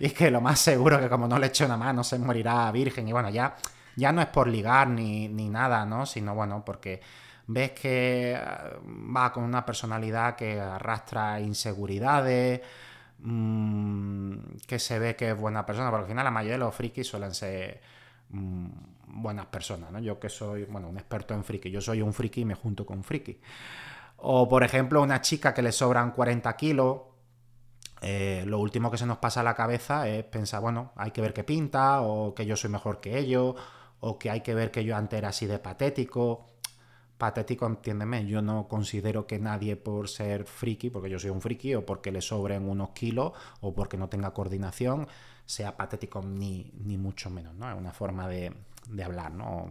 y 0.00 0.10
que 0.10 0.30
lo 0.30 0.40
más 0.40 0.60
seguro 0.60 0.98
que 0.98 1.10
como 1.10 1.28
no 1.28 1.38
le 1.38 1.48
eche 1.48 1.66
una 1.66 1.76
mano 1.76 2.02
se 2.04 2.18
morirá 2.18 2.72
virgen, 2.72 3.06
y 3.06 3.12
bueno, 3.12 3.28
ya, 3.28 3.54
ya 3.96 4.12
no 4.12 4.22
es 4.22 4.28
por 4.28 4.48
ligar 4.48 4.88
ni, 4.88 5.28
nada, 5.28 5.84
¿no? 5.84 6.06
Sino 6.06 6.34
bueno, 6.34 6.64
porque 6.64 7.02
ves 7.46 7.72
que 7.72 8.34
ah, 8.42 8.78
va 9.14 9.30
con 9.30 9.44
una 9.44 9.66
personalidad 9.66 10.36
que 10.36 10.58
arrastra 10.58 11.38
inseguridades, 11.40 12.62
mm, 13.18 14.36
que 14.66 14.78
se 14.78 14.98
ve 14.98 15.16
que 15.16 15.30
es 15.32 15.36
buena 15.38 15.66
persona, 15.66 15.90
porque 15.90 16.04
al 16.04 16.08
final 16.08 16.24
la 16.24 16.30
mayoría 16.30 16.54
de 16.54 16.64
los 16.64 16.74
frikis 16.74 17.06
suelen 17.08 17.34
ser 17.34 17.99
mm, 18.30 18.66
buenas 19.06 19.46
personas, 19.46 19.90
¿no? 19.92 19.98
Yo 20.00 20.18
que 20.18 20.28
soy, 20.28 20.64
bueno, 20.64 20.88
un 20.88 20.96
experto 20.96 21.34
en 21.34 21.44
friki, 21.44 21.70
yo 21.70 21.80
soy 21.80 22.02
un 22.02 22.12
friki 22.12 22.42
y 22.42 22.44
me 22.44 22.54
junto 22.54 22.86
con 22.86 23.04
friki. 23.04 23.40
O, 24.18 24.48
por 24.48 24.62
ejemplo, 24.64 25.02
una 25.02 25.20
chica 25.20 25.54
que 25.54 25.62
le 25.62 25.72
sobran 25.72 26.12
40 26.12 26.54
kilos, 26.56 27.00
eh, 28.02 28.44
lo 28.46 28.58
último 28.58 28.90
que 28.90 28.98
se 28.98 29.06
nos 29.06 29.18
pasa 29.18 29.40
a 29.40 29.42
la 29.42 29.54
cabeza 29.54 30.08
es 30.08 30.24
pensar, 30.24 30.60
bueno, 30.60 30.92
hay 30.96 31.10
que 31.10 31.20
ver 31.20 31.32
qué 31.32 31.44
pinta, 31.44 32.02
o 32.02 32.34
que 32.34 32.46
yo 32.46 32.56
soy 32.56 32.70
mejor 32.70 33.00
que 33.00 33.18
ellos, 33.18 33.54
o 34.00 34.18
que 34.18 34.30
hay 34.30 34.40
que 34.42 34.54
ver 34.54 34.70
que 34.70 34.84
yo 34.84 34.96
antes 34.96 35.18
era 35.18 35.28
así 35.28 35.46
de 35.46 35.58
patético. 35.58 36.46
Patético, 37.20 37.66
entiéndeme, 37.66 38.26
yo 38.26 38.42
no 38.42 38.66
considero 38.66 39.28
que 39.28 39.38
nadie 39.38 39.76
por 39.76 40.08
ser 40.08 40.44
friki, 40.44 40.90
porque 40.90 41.08
yo 41.08 41.20
soy 41.20 41.30
un 41.30 41.40
friki, 41.40 41.76
o 41.76 41.86
porque 41.86 42.10
le 42.10 42.20
sobren 42.20 42.68
unos 42.68 42.90
kilos, 42.90 43.32
o 43.60 43.72
porque 43.72 43.96
no 43.96 44.08
tenga 44.08 44.32
coordinación, 44.32 45.06
sea 45.46 45.76
patético 45.76 46.22
ni, 46.22 46.72
ni 46.82 46.96
mucho 46.96 47.30
menos, 47.30 47.54
¿no? 47.54 47.70
Es 47.70 47.78
una 47.78 47.92
forma 47.92 48.26
de, 48.26 48.52
de 48.88 49.04
hablar, 49.04 49.30
¿no? 49.32 49.68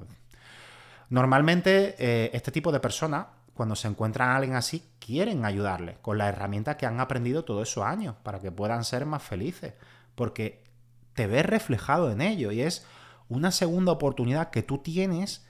Normalmente 1.10 1.96
eh, 1.98 2.29
este 2.34 2.51
tipo 2.51 2.72
de 2.72 2.79
personas, 2.79 3.25
cuando 3.53 3.75
se 3.75 3.88
encuentran 3.88 4.29
a 4.29 4.36
alguien 4.38 4.56
así, 4.56 4.84
quieren 5.00 5.44
ayudarle 5.44 5.98
con 6.01 6.18
las 6.18 6.29
herramientas 6.29 6.75
que 6.75 6.86
han 6.86 7.00
aprendido 7.00 7.44
todos 7.44 7.68
esos 7.68 7.84
años 7.84 8.15
para 8.24 8.39
que 8.39 8.51
puedan 8.51 8.84
ser 8.84 9.06
más 9.06 9.24
felices, 9.24 9.74
porque 10.15 10.63
te 11.13 11.27
ves 11.27 11.46
reflejado 11.46 12.12
en 12.12 12.22
ello 12.22 12.51
y 12.51 12.62
es 12.62 12.86
una 13.27 13.51
segunda 13.51 13.91
oportunidad 13.91 14.51
que 14.51 14.63
tú 14.63 14.77
tienes 14.77 15.46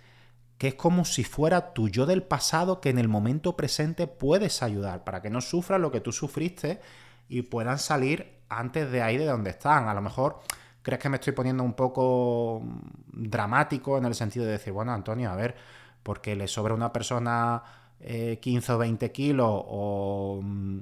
que 0.59 0.67
es 0.67 0.75
como 0.75 1.05
si 1.05 1.23
fuera 1.23 1.73
tu 1.73 1.87
yo 1.87 2.05
del 2.05 2.21
pasado 2.21 2.81
que 2.81 2.89
en 2.89 2.99
el 2.99 3.07
momento 3.07 3.55
presente 3.55 4.07
puedes 4.07 4.61
ayudar 4.61 5.05
para 5.05 5.21
que 5.21 5.29
no 5.29 5.39
sufran 5.39 5.81
lo 5.81 5.89
que 5.89 6.01
tú 6.01 6.11
sufriste 6.11 6.81
y 7.29 7.43
puedan 7.43 7.79
salir 7.79 8.41
antes 8.49 8.91
de 8.91 9.01
ahí 9.01 9.17
de 9.17 9.25
donde 9.25 9.51
están. 9.51 9.87
A 9.87 9.93
lo 9.93 10.01
mejor 10.01 10.41
crees 10.81 11.01
que 11.01 11.07
me 11.07 11.15
estoy 11.15 11.31
poniendo 11.31 11.63
un 11.63 11.75
poco 11.75 12.61
dramático 13.07 13.97
en 13.97 14.03
el 14.03 14.15
sentido 14.15 14.45
de 14.45 14.51
decir, 14.51 14.73
bueno, 14.73 14.91
Antonio, 14.91 15.31
a 15.31 15.35
ver, 15.35 15.55
porque 16.03 16.35
le 16.35 16.45
sobra 16.49 16.73
una 16.73 16.91
persona 16.91 17.63
15 18.01 18.71
eh, 18.71 18.75
o 18.75 18.77
20 18.77 19.11
kilos 19.13 19.49
o 19.49 20.41
mm, 20.43 20.79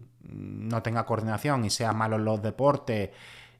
no 0.70 0.82
tenga 0.82 1.06
coordinación 1.06 1.66
y 1.66 1.70
sea 1.70 1.94
malo 1.94 2.16
en 2.16 2.26
los 2.26 2.42
deportes 2.42 3.12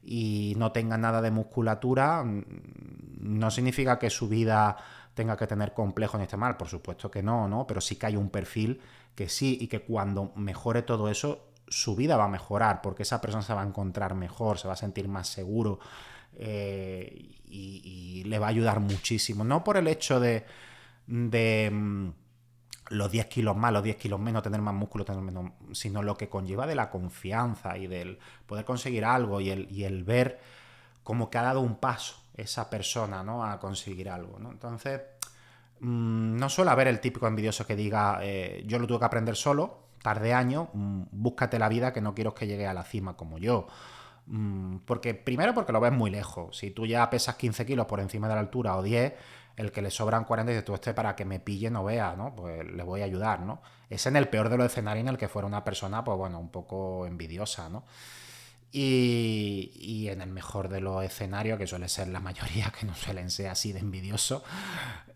y 0.02 0.54
no 0.56 0.72
tenga 0.72 0.98
nada 0.98 1.22
de 1.22 1.30
musculatura, 1.30 2.24
mm, 2.24 2.42
no 3.20 3.52
significa 3.52 4.00
que 4.00 4.10
su 4.10 4.28
vida 4.28 4.76
tenga 5.18 5.36
que 5.36 5.48
tener 5.48 5.74
complejo 5.74 6.16
ni 6.16 6.22
esté 6.22 6.36
mal, 6.36 6.56
por 6.56 6.68
supuesto 6.68 7.10
que 7.10 7.24
no, 7.24 7.48
¿no? 7.48 7.66
Pero 7.66 7.80
sí 7.80 7.96
que 7.96 8.06
hay 8.06 8.14
un 8.14 8.30
perfil 8.30 8.80
que 9.16 9.28
sí 9.28 9.58
y 9.60 9.66
que 9.66 9.80
cuando 9.80 10.30
mejore 10.36 10.82
todo 10.82 11.10
eso, 11.10 11.48
su 11.66 11.96
vida 11.96 12.16
va 12.16 12.26
a 12.26 12.28
mejorar 12.28 12.80
porque 12.80 13.02
esa 13.02 13.20
persona 13.20 13.42
se 13.42 13.52
va 13.52 13.62
a 13.62 13.66
encontrar 13.66 14.14
mejor, 14.14 14.58
se 14.58 14.68
va 14.68 14.74
a 14.74 14.76
sentir 14.76 15.08
más 15.08 15.26
seguro 15.26 15.80
eh, 16.36 17.34
y, 17.48 18.22
le 18.26 18.38
va 18.38 18.46
a 18.46 18.50
ayudar 18.50 18.78
muchísimo. 18.78 19.42
No 19.42 19.64
por 19.64 19.76
el 19.76 19.88
hecho 19.88 20.20
de, 20.20 20.44
de 21.08 21.68
mm, 21.72 22.10
los 22.90 23.10
10 23.10 23.26
kilos 23.26 23.56
más, 23.56 23.72
los 23.72 23.82
10 23.82 23.96
kilos 23.96 24.20
menos, 24.20 24.44
tener 24.44 24.60
más 24.62 24.74
músculo, 24.74 25.04
tener 25.04 25.20
menos, 25.20 25.50
sino 25.72 26.00
lo 26.04 26.16
que 26.16 26.28
conlleva 26.28 26.68
de 26.68 26.76
la 26.76 26.90
confianza 26.90 27.76
y 27.76 27.88
del 27.88 28.20
poder 28.46 28.64
conseguir 28.64 29.04
algo 29.04 29.40
y 29.40 29.50
el, 29.50 29.68
y 29.68 29.82
el 29.82 30.04
ver 30.04 30.38
como 31.02 31.28
que 31.28 31.38
ha 31.38 31.42
dado 31.42 31.60
un 31.60 31.74
paso 31.74 32.27
esa 32.38 32.70
persona, 32.70 33.22
¿no? 33.22 33.44
A 33.44 33.58
conseguir 33.58 34.08
algo, 34.08 34.38
¿no? 34.38 34.50
Entonces, 34.50 35.00
mm, 35.80 36.36
no 36.36 36.48
suele 36.48 36.70
haber 36.70 36.88
el 36.88 37.00
típico 37.00 37.26
envidioso 37.26 37.66
que 37.66 37.76
diga, 37.76 38.20
eh, 38.22 38.64
yo 38.66 38.78
lo 38.78 38.86
tuve 38.86 39.00
que 39.00 39.04
aprender 39.04 39.36
solo, 39.36 39.88
tarde 40.02 40.32
año, 40.32 40.70
mm, 40.72 41.02
búscate 41.10 41.58
la 41.58 41.68
vida 41.68 41.92
que 41.92 42.00
no 42.00 42.14
quiero 42.14 42.34
que 42.34 42.46
llegue 42.46 42.66
a 42.66 42.74
la 42.74 42.84
cima 42.84 43.16
como 43.16 43.38
yo. 43.38 43.66
Mm, 44.26 44.78
porque 44.84 45.14
primero 45.14 45.54
porque 45.54 45.72
lo 45.72 45.80
ves 45.80 45.92
muy 45.92 46.10
lejos. 46.10 46.56
Si 46.56 46.70
tú 46.70 46.86
ya 46.86 47.08
pesas 47.10 47.36
15 47.36 47.64
kilos 47.66 47.86
por 47.86 48.00
encima 48.00 48.28
de 48.28 48.34
la 48.34 48.40
altura 48.40 48.76
o 48.76 48.82
10, 48.82 49.14
el 49.56 49.72
que 49.72 49.82
le 49.82 49.90
sobran 49.90 50.24
40 50.24 50.52
dice 50.52 50.62
tú 50.62 50.74
este 50.74 50.94
para 50.94 51.16
que 51.16 51.24
me 51.24 51.40
pille 51.40 51.70
no 51.70 51.84
vea, 51.84 52.14
¿no? 52.16 52.34
Pues 52.36 52.64
le 52.64 52.82
voy 52.84 53.00
a 53.00 53.04
ayudar, 53.04 53.40
¿no? 53.40 53.60
Es 53.90 54.06
en 54.06 54.16
el 54.16 54.28
peor 54.28 54.48
de 54.50 54.58
los 54.58 54.66
escenarios 54.66 55.02
en 55.04 55.08
el 55.08 55.18
que 55.18 55.28
fuera 55.28 55.46
una 55.48 55.64
persona, 55.64 56.04
pues 56.04 56.16
bueno, 56.16 56.38
un 56.38 56.50
poco 56.50 57.06
envidiosa, 57.06 57.68
¿no? 57.68 57.84
Y, 58.70 60.08
en 60.10 60.20
el 60.20 60.30
mejor 60.30 60.68
de 60.68 60.80
los 60.80 61.02
escenarios, 61.02 61.58
que 61.58 61.66
suele 61.66 61.88
ser 61.88 62.08
la 62.08 62.20
mayoría, 62.20 62.70
que 62.78 62.86
no 62.86 62.94
suelen 62.94 63.30
ser 63.30 63.48
así 63.48 63.72
de 63.72 63.80
envidiosos, 63.80 64.42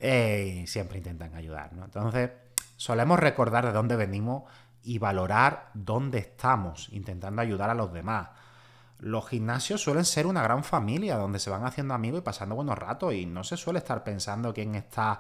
eh, 0.01 0.65
siempre 0.67 0.99
intentan 0.99 1.35
ayudar. 1.35 1.73
¿no? 1.73 1.85
Entonces, 1.85 2.31
solemos 2.77 3.19
recordar 3.19 3.67
de 3.67 3.73
dónde 3.73 3.97
venimos 3.97 4.45
y 4.83 4.99
valorar 4.99 5.71
dónde 5.75 6.19
estamos, 6.19 6.89
intentando 6.93 7.43
ayudar 7.43 7.71
a 7.71 7.75
los 7.75 7.93
demás. 7.93 8.31
Los 8.99 9.29
gimnasios 9.29 9.83
suelen 9.83 10.05
ser 10.05 10.27
una 10.27 10.43
gran 10.43 10.65
familia 10.65 11.17
donde 11.17 11.39
se 11.39 11.51
van 11.51 11.65
haciendo 11.65 11.95
amigos 11.95 12.21
y 12.21 12.23
pasando 12.23 12.55
buenos 12.55 12.79
ratos 12.79 13.15
y 13.15 13.27
no 13.27 13.45
se 13.45 13.57
suele 13.57 13.81
estar 13.81 14.05
pensando 14.05 14.55
quién 14.55 14.75
está 14.75 15.19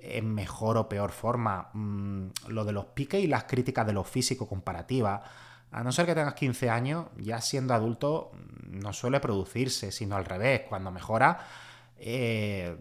en 0.00 0.34
mejor 0.34 0.76
o 0.78 0.88
peor 0.88 1.10
forma. 1.10 1.70
Mm, 1.72 2.28
lo 2.48 2.64
de 2.64 2.72
los 2.72 2.86
piques 2.86 3.22
y 3.22 3.26
las 3.26 3.44
críticas 3.44 3.86
de 3.86 3.92
los 3.92 4.08
físicos 4.08 4.48
comparativas 4.48 5.22
a 5.70 5.82
no 5.82 5.92
ser 5.92 6.06
que 6.06 6.14
tengas 6.14 6.34
15 6.34 6.70
años, 6.70 7.06
ya 7.18 7.40
siendo 7.40 7.74
adulto 7.74 8.32
no 8.70 8.92
suele 8.92 9.20
producirse, 9.20 9.92
sino 9.92 10.16
al 10.16 10.24
revés. 10.24 10.62
Cuando 10.68 10.90
mejora, 10.90 11.38
eh, 11.98 12.76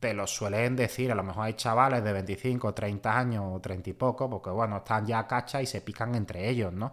te 0.00 0.14
lo 0.14 0.26
suelen 0.26 0.74
decir. 0.74 1.12
A 1.12 1.14
lo 1.14 1.22
mejor 1.22 1.44
hay 1.44 1.54
chavales 1.54 2.02
de 2.02 2.12
25, 2.12 2.74
30 2.74 3.18
años 3.18 3.44
o 3.46 3.60
30 3.60 3.90
y 3.90 3.92
poco, 3.92 4.28
porque 4.28 4.50
bueno, 4.50 4.78
están 4.78 5.06
ya 5.06 5.26
cachas 5.26 5.62
y 5.62 5.66
se 5.66 5.80
pican 5.80 6.14
entre 6.14 6.48
ellos, 6.48 6.72
¿no? 6.72 6.92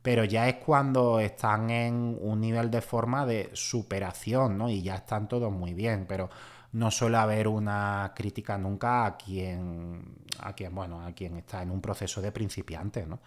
Pero 0.00 0.24
ya 0.24 0.48
es 0.48 0.56
cuando 0.56 1.20
están 1.20 1.70
en 1.70 2.16
un 2.20 2.40
nivel 2.40 2.70
de 2.70 2.80
forma 2.80 3.26
de 3.26 3.50
superación, 3.52 4.56
¿no? 4.56 4.70
Y 4.70 4.82
ya 4.82 4.94
están 4.96 5.28
todos 5.28 5.52
muy 5.52 5.74
bien, 5.74 6.06
pero 6.08 6.30
no 6.72 6.90
suele 6.90 7.16
haber 7.18 7.48
una 7.48 8.12
crítica 8.14 8.56
nunca 8.56 9.04
a 9.04 9.16
quien, 9.16 10.16
a 10.40 10.52
quien, 10.54 10.74
bueno, 10.74 11.04
a 11.04 11.12
quien 11.12 11.36
está 11.36 11.62
en 11.62 11.70
un 11.70 11.80
proceso 11.80 12.22
de 12.22 12.32
principiante, 12.32 13.06
¿no? 13.06 13.20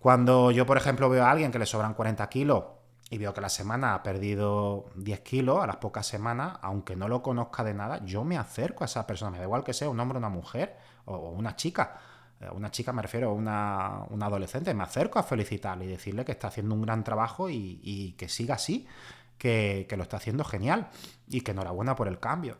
Cuando 0.00 0.50
yo, 0.50 0.64
por 0.64 0.78
ejemplo, 0.78 1.10
veo 1.10 1.24
a 1.24 1.30
alguien 1.30 1.52
que 1.52 1.58
le 1.58 1.66
sobran 1.66 1.92
40 1.92 2.26
kilos 2.30 2.64
y 3.10 3.18
veo 3.18 3.34
que 3.34 3.42
la 3.42 3.50
semana 3.50 3.94
ha 3.94 4.02
perdido 4.02 4.86
10 4.96 5.20
kilos 5.20 5.62
a 5.62 5.66
las 5.66 5.76
pocas 5.76 6.06
semanas, 6.06 6.58
aunque 6.62 6.96
no 6.96 7.06
lo 7.06 7.22
conozca 7.22 7.62
de 7.62 7.74
nada, 7.74 8.02
yo 8.06 8.24
me 8.24 8.38
acerco 8.38 8.82
a 8.82 8.86
esa 8.86 9.06
persona, 9.06 9.32
me 9.32 9.38
da 9.38 9.44
igual 9.44 9.62
que 9.62 9.74
sea 9.74 9.90
un 9.90 10.00
hombre 10.00 10.16
una 10.16 10.30
mujer 10.30 10.74
o 11.04 11.30
una 11.30 11.54
chica. 11.54 11.98
Eh, 12.40 12.48
una 12.50 12.70
chica 12.70 12.94
me 12.94 13.02
refiero 13.02 13.28
a 13.28 13.32
una, 13.34 14.26
adolescente, 14.26 14.72
me 14.72 14.84
acerco 14.84 15.18
a 15.18 15.22
felicitarle 15.22 15.84
y 15.84 15.88
decirle 15.88 16.24
que 16.24 16.32
está 16.32 16.48
haciendo 16.48 16.74
un 16.74 16.80
gran 16.80 17.04
trabajo 17.04 17.50
y, 17.50 18.14
que 18.16 18.28
siga 18.30 18.54
así, 18.54 18.86
que 19.36 19.86
lo 19.98 20.02
está 20.02 20.16
haciendo 20.16 20.44
genial 20.44 20.88
y 21.28 21.42
que 21.42 21.50
enhorabuena 21.50 21.94
por 21.94 22.08
el 22.08 22.18
cambio. 22.18 22.56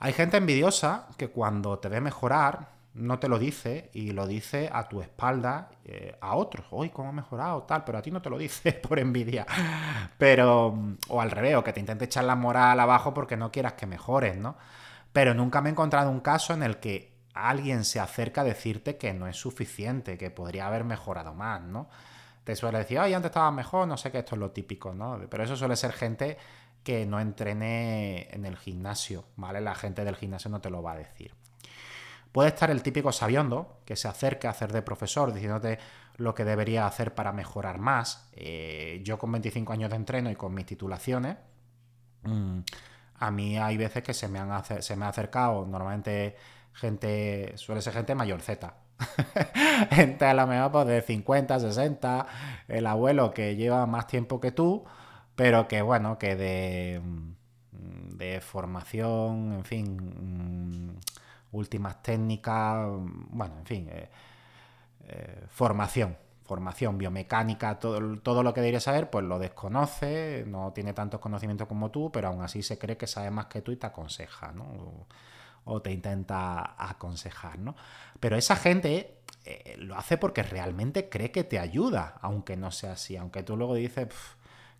Hay 0.00 0.12
gente 0.12 0.36
envidiosa 0.36 1.08
que 1.16 1.28
cuando 1.28 1.78
te 1.78 1.88
ve 1.88 2.00
mejorar, 2.00 2.77
no 2.98 3.18
te 3.18 3.28
lo 3.28 3.38
dice 3.38 3.90
y 3.92 4.10
lo 4.12 4.26
dice 4.26 4.68
a 4.72 4.88
tu 4.88 5.00
espalda 5.00 5.70
eh, 5.84 6.16
a 6.20 6.34
otros. 6.34 6.66
Uy, 6.70 6.90
cómo 6.90 7.08
ha 7.08 7.12
mejorado, 7.12 7.62
tal, 7.62 7.84
pero 7.84 7.98
a 7.98 8.02
ti 8.02 8.10
no 8.10 8.20
te 8.20 8.30
lo 8.30 8.38
dice 8.38 8.72
por 8.88 8.98
envidia. 8.98 9.46
Pero, 10.18 10.76
o 11.08 11.20
al 11.20 11.30
revés, 11.30 11.56
o 11.56 11.64
que 11.64 11.72
te 11.72 11.80
intente 11.80 12.06
echar 12.06 12.24
la 12.24 12.36
moral 12.36 12.78
abajo 12.80 13.14
porque 13.14 13.36
no 13.36 13.50
quieras 13.50 13.74
que 13.74 13.86
mejores, 13.86 14.36
¿no? 14.36 14.56
Pero 15.12 15.34
nunca 15.34 15.60
me 15.60 15.68
he 15.68 15.72
encontrado 15.72 16.10
un 16.10 16.20
caso 16.20 16.52
en 16.52 16.62
el 16.62 16.78
que 16.78 17.16
alguien 17.34 17.84
se 17.84 18.00
acerca 18.00 18.40
a 18.42 18.44
decirte 18.44 18.96
que 18.96 19.14
no 19.14 19.26
es 19.26 19.36
suficiente, 19.36 20.18
que 20.18 20.30
podría 20.30 20.66
haber 20.66 20.84
mejorado 20.84 21.34
más, 21.34 21.62
¿no? 21.62 21.88
Te 22.44 22.56
suele 22.56 22.78
decir, 22.78 22.98
ay, 22.98 23.14
antes 23.14 23.30
estaba 23.30 23.50
mejor, 23.50 23.86
no 23.86 23.96
sé 23.96 24.10
qué, 24.10 24.18
esto 24.18 24.34
es 24.34 24.40
lo 24.40 24.50
típico, 24.50 24.94
¿no? 24.94 25.20
Pero 25.30 25.44
eso 25.44 25.56
suele 25.56 25.76
ser 25.76 25.92
gente 25.92 26.36
que 26.82 27.04
no 27.06 27.20
entrene 27.20 28.28
en 28.30 28.46
el 28.46 28.56
gimnasio, 28.56 29.26
¿vale? 29.36 29.60
La 29.60 29.74
gente 29.74 30.04
del 30.04 30.16
gimnasio 30.16 30.50
no 30.50 30.60
te 30.60 30.70
lo 30.70 30.82
va 30.82 30.92
a 30.92 30.96
decir. 30.96 31.34
Puede 32.32 32.48
estar 32.48 32.70
el 32.70 32.82
típico 32.82 33.12
sabiondo 33.12 33.80
que 33.84 33.96
se 33.96 34.08
acerca 34.08 34.48
a 34.48 34.50
hacer 34.52 34.72
de 34.72 34.82
profesor 34.82 35.32
diciéndote 35.32 35.78
lo 36.16 36.34
que 36.34 36.44
debería 36.44 36.86
hacer 36.86 37.14
para 37.14 37.32
mejorar 37.32 37.78
más. 37.78 38.28
Eh, 38.32 39.00
yo 39.04 39.18
con 39.18 39.32
25 39.32 39.72
años 39.72 39.90
de 39.90 39.96
entreno 39.96 40.30
y 40.30 40.36
con 40.36 40.52
mis 40.54 40.66
titulaciones, 40.66 41.36
mm, 42.22 42.60
a 43.14 43.30
mí 43.30 43.58
hay 43.58 43.76
veces 43.76 44.02
que 44.02 44.14
se 44.14 44.28
me, 44.28 44.38
han 44.38 44.62
se 44.82 44.96
me 44.96 45.04
ha 45.04 45.08
acercado 45.08 45.66
normalmente 45.66 46.36
gente, 46.72 47.52
suele 47.56 47.82
ser 47.82 47.94
gente 47.94 48.14
mayor 48.14 48.40
Z. 48.42 48.74
gente 49.90 50.24
a 50.24 50.34
lo 50.34 50.46
mejor 50.46 50.72
pues, 50.72 50.86
de 50.86 51.02
50, 51.02 51.60
60, 51.60 52.26
el 52.68 52.86
abuelo 52.86 53.32
que 53.32 53.56
lleva 53.56 53.86
más 53.86 54.06
tiempo 54.06 54.40
que 54.40 54.52
tú, 54.52 54.84
pero 55.36 55.68
que 55.68 55.82
bueno, 55.82 56.18
que 56.18 56.36
de, 56.36 57.00
mm, 57.02 58.16
de 58.16 58.40
formación, 58.40 59.52
en 59.54 59.64
fin, 59.64 60.96
mm, 60.96 60.98
últimas 61.52 62.02
técnicas, 62.02 62.86
bueno, 63.30 63.58
en 63.58 63.66
fin, 63.66 63.88
eh, 63.90 64.08
eh, 65.06 65.44
formación, 65.48 66.16
formación 66.44 66.98
biomecánica, 66.98 67.78
todo, 67.78 68.18
todo 68.20 68.42
lo 68.42 68.52
que 68.54 68.60
debería 68.60 68.80
saber, 68.80 69.10
pues 69.10 69.24
lo 69.24 69.38
desconoce, 69.38 70.44
no 70.46 70.72
tiene 70.72 70.92
tantos 70.92 71.20
conocimientos 71.20 71.68
como 71.68 71.90
tú, 71.90 72.10
pero 72.12 72.28
aún 72.28 72.42
así 72.42 72.62
se 72.62 72.78
cree 72.78 72.96
que 72.96 73.06
sabe 73.06 73.30
más 73.30 73.46
que 73.46 73.62
tú 73.62 73.72
y 73.72 73.76
te 73.76 73.86
aconseja, 73.86 74.52
¿no? 74.52 75.06
O, 75.64 75.82
te 75.82 75.92
intenta 75.92 76.74
aconsejar, 76.78 77.58
¿no? 77.58 77.76
Pero 78.20 78.36
esa 78.36 78.56
gente 78.56 79.18
eh, 79.44 79.76
lo 79.78 79.96
hace 79.96 80.16
porque 80.16 80.42
realmente 80.42 81.10
cree 81.10 81.30
que 81.30 81.44
te 81.44 81.58
ayuda, 81.58 82.18
aunque 82.22 82.56
no 82.56 82.70
sea 82.70 82.92
así, 82.92 83.16
aunque 83.16 83.42
tú 83.42 83.56
luego 83.56 83.74
dices 83.74 84.08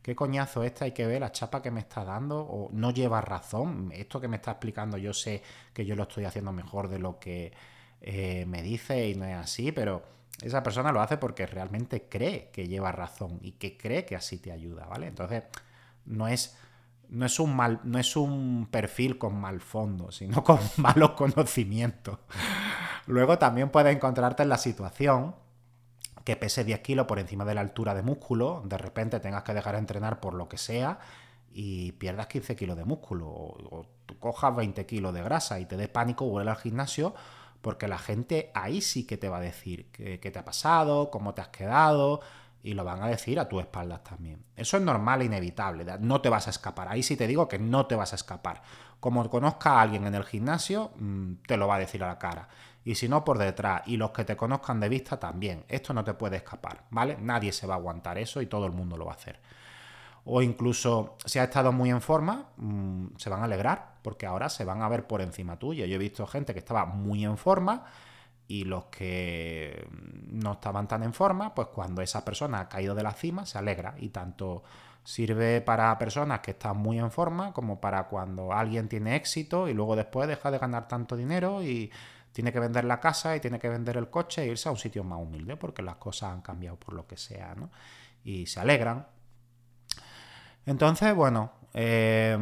qué 0.03 0.15
coñazo 0.15 0.65
este, 0.65 0.85
hay 0.85 0.93
que 0.93 1.07
ver 1.07 1.21
la 1.21 1.33
chapa 1.33 1.63
que 1.63 1.71
me 1.71 1.81
está 1.81 2.05
dando, 2.05 2.41
o 2.41 2.71
no 2.73 2.91
lleva 2.91 3.21
razón, 3.21 3.91
esto 3.95 4.21
que 4.21 4.29
me 4.29 4.37
está 4.37 4.53
explicando 4.53 4.97
yo 4.97 5.13
sé 5.13 5.43
que 5.73 5.85
yo 5.85 5.97
lo 5.97 6.05
estoy 6.05 6.25
haciendo 6.25 6.53
mejor 6.53 6.89
de 6.89 6.99
lo 6.99 7.19
que 7.19 7.53
eh, 8.01 8.45
me 8.47 8.63
dice 8.63 9.09
y 9.09 9.15
no 9.15 9.25
es 9.25 9.37
así, 9.37 9.73
pero 9.73 10.03
esa 10.43 10.63
persona 10.63 10.93
lo 10.93 11.01
hace 11.01 11.17
porque 11.17 11.47
realmente 11.47 12.09
cree 12.09 12.51
que 12.53 12.69
lleva 12.69 12.93
razón 12.93 13.39
y 13.43 13.53
que 13.53 13.77
cree 13.77 14.05
que 14.05 14.17
así 14.17 14.39
te 14.39 14.53
ayuda, 14.53 14.87
¿vale? 14.87 15.09
Entonces, 15.09 15.43
no 16.05 16.29
es, 16.29 16.57
no 17.09 17.27
es, 17.27 17.41
un, 17.41 17.57
mal, 17.57 17.81
no 17.83 17.99
es 17.99 18.17
un 18.17 18.69
perfil 18.71 19.19
con 19.19 19.39
mal 19.41 19.61
fondo, 19.61 20.13
sino 20.13 20.45
con 20.45 20.61
malos 20.77 21.13
conocimientos. 21.13 22.19
Luego 23.07 23.39
también 23.39 23.71
puedes 23.71 23.95
encontrarte 23.95 24.45
en 24.45 24.49
la 24.51 24.59
situación 24.59 25.35
que 26.29 26.37
pese 26.37 26.63
10 26.63 26.81
kilos 26.81 27.07
por 27.07 27.19
encima 27.19 27.47
de 27.47 27.55
la 27.55 27.63
altura 27.63 27.95
de 27.95 28.03
músculo, 28.03 28.61
de 28.67 28.77
repente 28.77 29.19
tengas 29.19 29.45
que 29.45 29.55
dejar 29.55 29.73
de 29.77 29.79
entrenar 29.79 30.21
por 30.21 30.35
lo 30.35 30.47
que 30.47 30.59
sea 30.59 30.99
y 31.55 31.93
pierdas 31.93 32.27
15 32.27 32.55
kilos 32.55 32.77
de 32.77 32.85
músculo 32.85 33.29
o, 33.31 33.87
cojas 34.21 34.55
20 34.55 34.85
kilos 34.85 35.15
de 35.15 35.23
grasa 35.23 35.59
y 35.59 35.65
te 35.65 35.79
dé 35.79 35.89
pánico, 35.89 36.27
vuelve 36.27 36.51
al 36.51 36.59
gimnasio 36.59 37.15
porque 37.63 37.89
la 37.89 37.97
gente 37.97 38.51
ahí 38.53 38.83
sí 38.83 39.07
que 39.07 39.17
te 39.17 39.31
va 39.31 39.39
a 39.39 39.41
decir 39.41 39.91
qué, 39.91 40.19
te 40.19 40.39
ha 40.39 40.45
pasado, 40.45 41.11
cómo 41.11 41.33
te 41.33 41.41
has 41.41 41.49
quedado 41.49 42.21
y 42.63 42.75
lo 42.75 42.85
van 42.85 43.03
a 43.03 43.09
decir 43.09 43.41
a 43.41 43.49
tu 43.49 43.59
espaldas 43.59 44.05
también. 44.05 44.45
Eso 44.55 44.77
es 44.77 44.83
normal 44.83 45.23
e 45.23 45.25
inevitable, 45.25 45.87
no 46.01 46.21
te 46.21 46.29
vas 46.29 46.47
a 46.47 46.51
escapar. 46.51 46.89
Ahí 46.89 47.03
sí 47.03 47.17
te 47.17 47.27
digo 47.27 47.49
que 47.49 47.59
no 47.59 47.87
te 47.87 47.95
vas 47.95 48.13
a 48.13 48.17
escapar. 48.17 48.61
Como 49.01 49.31
conozca 49.31 49.79
a 49.79 49.81
alguien 49.81 50.05
en 50.05 50.15
el 50.15 50.25
gimnasio, 50.25 50.91
mm, 50.99 51.37
te 51.47 51.57
lo 51.57 51.67
va 51.69 51.77
a 51.77 51.79
decir 51.79 52.05
a 52.05 52.09
la 52.09 52.19
cara. 52.19 52.49
Y 52.85 52.95
si 52.95 53.09
no, 53.09 53.25
por 53.25 53.39
detrás. 53.39 53.83
Y 53.87 53.97
los 53.97 54.11
que 54.11 54.25
te 54.25 54.37
conozcan 54.37 54.81
de 54.81 54.89
vista 54.89 55.19
también. 55.19 55.65
Esto 55.69 55.93
no 55.93 56.05
te 56.05 56.15
puede 56.15 56.37
escapar, 56.37 56.85
¿vale? 56.91 57.17
Nadie 57.21 57.53
se 57.53 57.67
va 57.67 57.75
a 57.75 57.79
aguantar 57.79 58.19
eso 58.19 58.41
y 58.41 58.47
todo 58.47 58.67
el 58.67 58.73
mundo 58.73 58.97
lo 58.97 59.05
va 59.05 59.13
a 59.13 59.17
hacer. 59.17 59.41
O 60.25 60.43
incluso 60.43 61.17
si 61.25 61.39
ha 61.39 61.45
estado 61.45 61.73
muy 61.73 61.91
en 61.91 62.03
forma, 62.03 62.51
mm, 62.57 63.17
se 63.17 63.31
van 63.31 63.41
a 63.41 63.45
alegrar 63.45 63.95
porque 64.03 64.27
ahora 64.27 64.49
se 64.49 64.65
van 64.65 64.83
a 64.83 64.89
ver 64.89 65.07
por 65.07 65.21
encima 65.21 65.59
tuya. 65.59 65.87
Yo 65.87 65.97
he 65.97 65.99
visto 65.99 66.27
gente 66.27 66.53
que 66.53 66.61
estaba 66.61 66.85
muy 66.87 67.25
en 67.25 67.39
forma 67.39 67.85
y 68.47 68.65
los 68.65 68.87
que 68.87 69.87
no 70.31 70.53
estaban 70.53 70.89
tan 70.89 71.03
en 71.03 71.13
forma, 71.13 71.55
pues 71.55 71.69
cuando 71.69 72.01
esa 72.01 72.25
persona 72.25 72.61
ha 72.61 72.69
caído 72.69 72.95
de 72.95 73.03
la 73.03 73.13
cima, 73.13 73.45
se 73.45 73.59
alegra 73.59 73.95
y 73.99 74.09
tanto 74.09 74.63
sirve 75.05 75.61
para 75.61 75.97
personas 75.99 76.41
que 76.41 76.51
están 76.51 76.77
muy 76.77 76.99
en 76.99 77.11
forma 77.11 77.53
como 77.53 77.81
para 77.81 78.05
cuando 78.09 78.53
alguien 78.53 78.89
tiene 78.89 79.17
éxito 79.17 79.69
y 79.69 79.75
luego 79.75 79.97
después 79.97 80.29
deja 80.29 80.51
de 80.51 80.59
ganar 80.59 80.89
tanto 80.89 81.17
dinero 81.17 81.63
y 81.63 81.91
tiene 82.33 82.53
que 82.53 82.61
vender 82.61 82.85
la 82.85 83.01
casa 83.01 83.35
y 83.37 83.41
tiene 83.41 83.59
que 83.59 83.69
vender 83.69 83.97
el 83.97 84.11
coche 84.11 84.43
e 84.43 84.47
irse 84.47 84.69
a 84.69 84.73
un 84.73 84.79
sitio 84.79 85.05
más 85.05 85.19
humilde 85.21 85.57
porque 85.57 85.83
las 85.83 85.97
cosas 85.97 86.33
han 86.33 86.43
cambiado 86.43 86.77
por 86.79 86.95
lo 86.95 87.07
que 87.07 87.17
sea, 87.17 87.55
¿no? 87.55 87.71
Y 88.25 88.47
se 88.47 88.61
alegran. 88.61 89.07
Entonces, 90.67 91.15
bueno, 91.15 91.53
eh, 91.73 92.37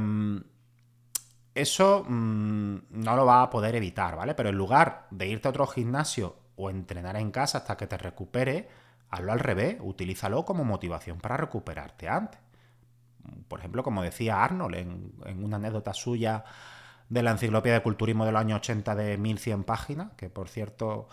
eso 1.57 2.05
mm, 2.07 2.77
no 2.91 3.17
lo 3.17 3.25
va 3.25 3.43
a 3.43 3.51
poder 3.51 3.75
evitar, 3.75 4.17
¿vale? 4.17 4.35
Pero 4.35 4.51
en 4.51 4.57
lugar 4.57 5.07
de 5.11 5.27
irte 5.27 5.49
a 5.49 5.51
otro 5.51 5.67
gimnasio 5.67 6.37
o 6.57 6.71
entrenar 6.71 7.17
en 7.17 7.31
casa 7.31 7.59
hasta 7.59 7.77
que 7.77 7.87
te 7.87 7.97
recupere, 7.97 8.69
hazlo 9.11 9.33
al 9.33 9.41
revés, 9.41 9.79
utilízalo 9.81 10.45
como 10.45 10.65
motivación 10.65 11.19
para 11.19 11.37
recuperarte 11.37 12.09
antes. 12.09 12.41
Por 13.49 13.61
ejemplo, 13.61 13.83
como 13.83 14.03
decía 14.03 14.45
Arnold 14.45 14.75
en, 14.77 15.45
una 15.45 15.57
anécdota 15.57 15.95
suya 15.95 16.45
de 17.09 17.23
la 17.23 17.31
Enciclopedia 17.31 17.75
de 17.75 17.83
Culturismo 17.83 18.25
del 18.25 18.37
año 18.37 18.57
80 18.57 18.95
de 18.95 19.19
1100 19.19 19.65
páginas, 19.65 20.13
que 20.17 20.29
por 20.29 20.49
cierto 20.49 21.09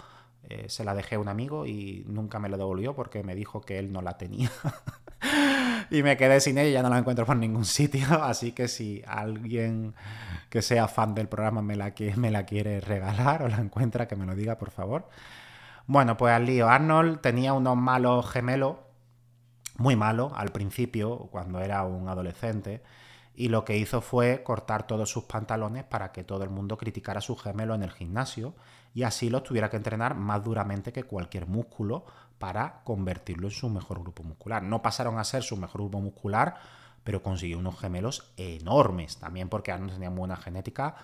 eh, 0.49 0.65
se 0.67 0.83
la 0.83 0.93
dejé 0.93 1.15
a 1.15 1.19
un 1.19 1.29
amigo 1.29 1.65
y 1.65 2.03
nunca 2.07 2.39
me 2.39 2.49
la 2.49 2.57
devolvió 2.57 2.95
porque 2.95 3.23
me 3.23 3.35
dijo 3.35 3.61
que 3.61 3.79
él 3.79 3.93
no 3.93 4.01
la 4.01 4.17
tenía. 4.17 4.51
y 5.89 6.03
me 6.03 6.17
quedé 6.17 6.41
sin 6.41 6.57
ella 6.57 6.69
y 6.69 6.73
ya 6.73 6.83
no 6.83 6.89
la 6.89 6.97
encuentro 6.97 7.25
por 7.25 7.37
ningún 7.37 7.65
sitio. 7.65 8.05
Así 8.23 8.51
que 8.51 8.67
si 8.67 9.01
alguien 9.07 9.93
que 10.49 10.61
sea 10.61 10.87
fan 10.87 11.15
del 11.15 11.27
programa 11.29 11.61
me 11.61 11.75
la, 11.75 11.93
me 12.17 12.29
la 12.29 12.45
quiere 12.45 12.81
regalar 12.81 13.43
o 13.43 13.47
la 13.47 13.57
encuentra, 13.57 14.07
que 14.07 14.15
me 14.15 14.25
lo 14.25 14.35
diga, 14.35 14.57
por 14.57 14.71
favor. 14.71 15.07
Bueno, 15.87 16.17
pues 16.17 16.33
al 16.33 16.45
lío. 16.45 16.69
Arnold 16.69 17.21
tenía 17.21 17.53
unos 17.53 17.77
malos 17.77 18.29
gemelos, 18.29 18.77
muy 19.77 19.95
malos 19.95 20.31
al 20.35 20.49
principio, 20.49 21.29
cuando 21.31 21.61
era 21.61 21.83
un 21.83 22.07
adolescente. 22.09 22.81
Y 23.35 23.49
lo 23.49 23.65
que 23.65 23.77
hizo 23.77 24.01
fue 24.01 24.43
cortar 24.43 24.85
todos 24.85 25.09
sus 25.09 25.23
pantalones 25.23 25.83
para 25.83 26.11
que 26.11 26.23
todo 26.23 26.43
el 26.43 26.49
mundo 26.49 26.77
criticara 26.77 27.19
a 27.19 27.21
su 27.21 27.35
gemelo 27.35 27.73
en 27.73 27.83
el 27.83 27.91
gimnasio 27.91 28.53
y 28.93 29.03
así 29.03 29.29
los 29.29 29.43
tuviera 29.43 29.69
que 29.69 29.77
entrenar 29.77 30.15
más 30.15 30.43
duramente 30.43 30.93
que 30.93 31.03
cualquier 31.03 31.47
músculo 31.47 32.05
para 32.37 32.81
convertirlo 32.83 33.47
en 33.47 33.53
su 33.53 33.69
mejor 33.69 34.01
grupo 34.01 34.23
muscular. 34.23 34.61
No 34.61 34.81
pasaron 34.81 35.17
a 35.17 35.23
ser 35.23 35.43
su 35.43 35.57
mejor 35.57 35.81
grupo 35.81 35.99
muscular, 35.99 36.55
pero 37.03 37.23
consiguió 37.23 37.57
unos 37.57 37.79
gemelos 37.79 38.31
enormes, 38.37 39.17
también 39.17 39.49
porque 39.49 39.71
Arnold 39.71 39.93
tenía 39.93 40.09
buena 40.09 40.35
genética, 40.35 40.95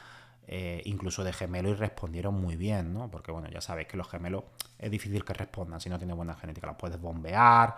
eh, 0.48 0.82
incluso 0.86 1.24
de 1.24 1.34
gemelo 1.34 1.70
y 1.70 1.74
respondieron 1.74 2.40
muy 2.40 2.56
bien, 2.56 2.94
¿no? 2.94 3.10
Porque 3.10 3.32
bueno, 3.32 3.50
ya 3.50 3.62
sabéis 3.62 3.88
que 3.88 3.98
los 3.98 4.08
gemelos 4.08 4.44
es 4.78 4.90
difícil 4.90 5.24
que 5.24 5.34
respondan 5.34 5.80
si 5.80 5.90
no 5.90 5.98
tienen 5.98 6.16
buena 6.16 6.36
genética, 6.36 6.68
los 6.68 6.76
puedes 6.76 7.00
bombear, 7.00 7.76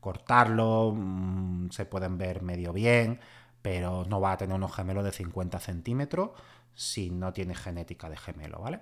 cortarlo, 0.00 0.92
mm, 0.94 1.70
se 1.70 1.84
pueden 1.86 2.18
ver 2.18 2.42
medio 2.42 2.72
bien, 2.72 3.18
pero 3.62 4.04
no 4.04 4.20
va 4.20 4.32
a 4.32 4.36
tener 4.36 4.56
unos 4.56 4.74
gemelos 4.74 5.04
de 5.04 5.12
50 5.12 5.58
centímetros 5.60 6.30
si 6.74 7.10
no 7.10 7.32
tiene 7.32 7.54
genética 7.54 8.10
de 8.10 8.16
gemelo, 8.16 8.58
¿vale? 8.60 8.80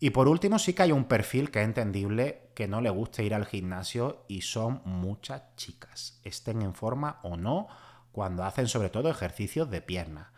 Y 0.00 0.10
por 0.10 0.26
último, 0.26 0.58
sí 0.58 0.72
que 0.72 0.82
hay 0.82 0.92
un 0.92 1.04
perfil 1.04 1.50
que 1.50 1.60
es 1.60 1.64
entendible 1.64 2.48
que 2.54 2.66
no 2.66 2.80
le 2.80 2.90
guste 2.90 3.22
ir 3.22 3.34
al 3.34 3.46
gimnasio 3.46 4.24
y 4.26 4.40
son 4.40 4.80
muchas 4.84 5.42
chicas, 5.56 6.18
estén 6.24 6.62
en 6.62 6.74
forma 6.74 7.20
o 7.22 7.36
no, 7.36 7.68
cuando 8.10 8.42
hacen 8.42 8.66
sobre 8.66 8.88
todo 8.88 9.08
ejercicios 9.10 9.70
de 9.70 9.80
pierna. 9.80 10.32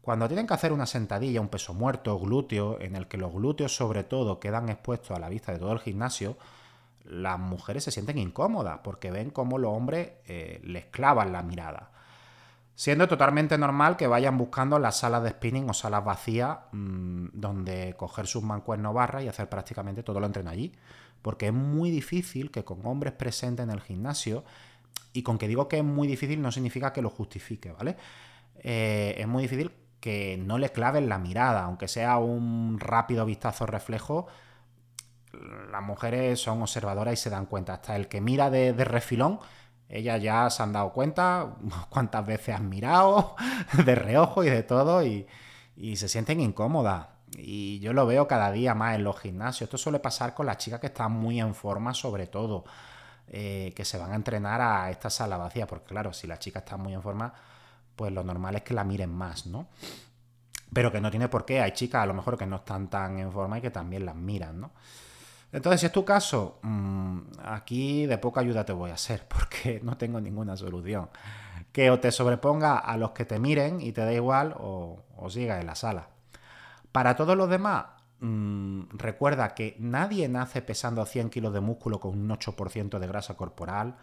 Cuando 0.00 0.26
tienen 0.26 0.46
que 0.46 0.54
hacer 0.54 0.72
una 0.72 0.86
sentadilla, 0.86 1.42
un 1.42 1.48
peso 1.48 1.74
muerto, 1.74 2.18
glúteo, 2.18 2.80
en 2.80 2.96
el 2.96 3.08
que 3.08 3.18
los 3.18 3.30
glúteos 3.32 3.76
sobre 3.76 4.04
todo 4.04 4.40
quedan 4.40 4.70
expuestos 4.70 5.14
a 5.14 5.20
la 5.20 5.28
vista 5.28 5.52
de 5.52 5.58
todo 5.58 5.72
el 5.72 5.80
gimnasio, 5.80 6.38
las 7.04 7.38
mujeres 7.38 7.84
se 7.84 7.90
sienten 7.90 8.16
incómodas 8.16 8.80
porque 8.82 9.10
ven 9.10 9.30
cómo 9.30 9.58
los 9.58 9.72
hombres 9.72 10.12
eh, 10.26 10.60
les 10.64 10.86
clavan 10.86 11.32
la 11.32 11.42
mirada 11.42 11.90
siendo 12.80 13.06
totalmente 13.08 13.58
normal 13.58 13.98
que 13.98 14.06
vayan 14.06 14.38
buscando 14.38 14.78
las 14.78 15.00
salas 15.00 15.22
de 15.22 15.28
spinning 15.28 15.68
o 15.68 15.74
salas 15.74 16.02
vacías 16.02 16.60
mm, 16.72 17.26
donde 17.34 17.94
coger 17.94 18.26
sus 18.26 18.42
mancuernos 18.42 18.94
barras 18.94 19.22
y 19.22 19.28
hacer 19.28 19.50
prácticamente 19.50 20.02
todo 20.02 20.18
lo 20.18 20.24
entreno 20.24 20.48
allí. 20.48 20.72
Porque 21.20 21.48
es 21.48 21.52
muy 21.52 21.90
difícil 21.90 22.50
que 22.50 22.64
con 22.64 22.86
hombres 22.86 23.12
presentes 23.12 23.64
en 23.64 23.70
el 23.70 23.82
gimnasio, 23.82 24.44
y 25.12 25.22
con 25.22 25.36
que 25.36 25.46
digo 25.46 25.68
que 25.68 25.76
es 25.76 25.84
muy 25.84 26.08
difícil 26.08 26.40
no 26.40 26.50
significa 26.50 26.90
que 26.94 27.02
lo 27.02 27.10
justifique, 27.10 27.70
¿vale? 27.70 27.98
Eh, 28.60 29.14
es 29.18 29.28
muy 29.28 29.42
difícil 29.42 29.72
que 30.00 30.38
no 30.42 30.56
le 30.56 30.70
claven 30.70 31.06
la 31.06 31.18
mirada, 31.18 31.64
aunque 31.64 31.86
sea 31.86 32.16
un 32.16 32.80
rápido 32.80 33.26
vistazo 33.26 33.66
reflejo, 33.66 34.26
las 35.70 35.82
mujeres 35.82 36.40
son 36.40 36.62
observadoras 36.62 37.12
y 37.12 37.18
se 37.18 37.28
dan 37.28 37.44
cuenta. 37.44 37.74
Hasta 37.74 37.94
el 37.94 38.08
que 38.08 38.22
mira 38.22 38.48
de 38.48 38.72
refilón 38.72 39.38
ellas 39.90 40.22
ya 40.22 40.48
se 40.50 40.62
han 40.62 40.72
dado 40.72 40.92
cuenta 40.92 41.56
cuántas 41.90 42.24
veces 42.24 42.54
han 42.54 42.68
mirado 42.68 43.34
de 43.84 43.94
reojo 43.94 44.44
y 44.44 44.50
de 44.50 44.62
todo 44.62 45.04
y, 45.04 45.26
se 45.96 46.08
sienten 46.08 46.40
incómodas. 46.40 47.06
Y 47.36 47.78
yo 47.80 47.94
lo 47.94 48.04
veo 48.06 48.28
cada 48.28 48.52
día 48.52 48.74
más 48.74 48.96
en 48.96 49.04
los 49.04 49.18
gimnasios. 49.18 49.62
Esto 49.62 49.78
suele 49.78 49.98
pasar 49.98 50.34
con 50.34 50.44
las 50.44 50.58
chicas 50.58 50.78
que 50.78 50.88
están 50.88 51.12
muy 51.12 51.40
en 51.40 51.54
forma, 51.54 51.94
sobre 51.94 52.26
todo, 52.26 52.64
eh, 53.28 53.72
que 53.74 53.86
se 53.86 53.96
van 53.96 54.12
a 54.12 54.16
entrenar 54.16 54.60
a 54.60 54.90
esta 54.90 55.08
sala 55.08 55.38
vacía. 55.38 55.66
Porque 55.66 55.86
claro, 55.86 56.12
si 56.12 56.26
la 56.26 56.38
chica 56.38 56.58
está 56.58 56.76
muy 56.76 56.92
en 56.92 57.00
forma, 57.00 57.32
pues 57.96 58.12
lo 58.12 58.22
normal 58.22 58.56
es 58.56 58.62
que 58.62 58.74
la 58.74 58.84
miren 58.84 59.10
más, 59.10 59.46
¿no? 59.46 59.68
Pero 60.70 60.92
que 60.92 61.00
no 61.00 61.10
tiene 61.10 61.28
por 61.28 61.46
qué. 61.46 61.62
Hay 61.62 61.72
chicas 61.72 62.02
a 62.02 62.06
lo 62.06 62.12
mejor 62.12 62.36
que 62.36 62.46
no 62.46 62.56
están 62.56 62.90
tan 62.90 63.18
en 63.18 63.32
forma 63.32 63.56
y 63.56 63.62
que 63.62 63.70
también 63.70 64.04
las 64.04 64.16
miran, 64.16 64.60
¿no? 64.60 64.72
Entonces, 65.52 65.80
si 65.80 65.86
es 65.86 65.92
tu 65.92 66.04
caso, 66.04 66.58
mm, 66.62 67.18
aquí 67.44 68.06
de 68.06 68.18
poca 68.18 68.40
ayuda 68.40 68.64
te 68.64 68.72
voy 68.72 68.90
a 68.90 68.94
hacer 68.94 69.26
porque 69.28 69.80
no 69.82 69.96
tengo 69.96 70.20
ninguna 70.20 70.56
solución. 70.56 71.08
Que 71.72 71.90
o 71.90 72.00
te 72.00 72.10
sobreponga 72.10 72.78
a 72.78 72.96
los 72.96 73.12
que 73.12 73.24
te 73.24 73.38
miren 73.38 73.80
y 73.80 73.92
te 73.92 74.00
da 74.02 74.12
igual 74.12 74.54
o, 74.58 75.04
o 75.16 75.30
siga 75.30 75.60
en 75.60 75.66
la 75.66 75.74
sala. 75.74 76.08
Para 76.92 77.14
todos 77.14 77.36
los 77.36 77.48
demás, 77.48 77.86
mm, 78.20 78.82
recuerda 78.92 79.54
que 79.54 79.76
nadie 79.78 80.28
nace 80.28 80.62
pesando 80.62 81.04
100 81.06 81.30
kilos 81.30 81.52
de 81.52 81.60
músculo 81.60 82.00
con 82.00 82.18
un 82.18 82.30
8% 82.30 82.98
de 82.98 83.06
grasa 83.06 83.36
corporal, 83.36 83.96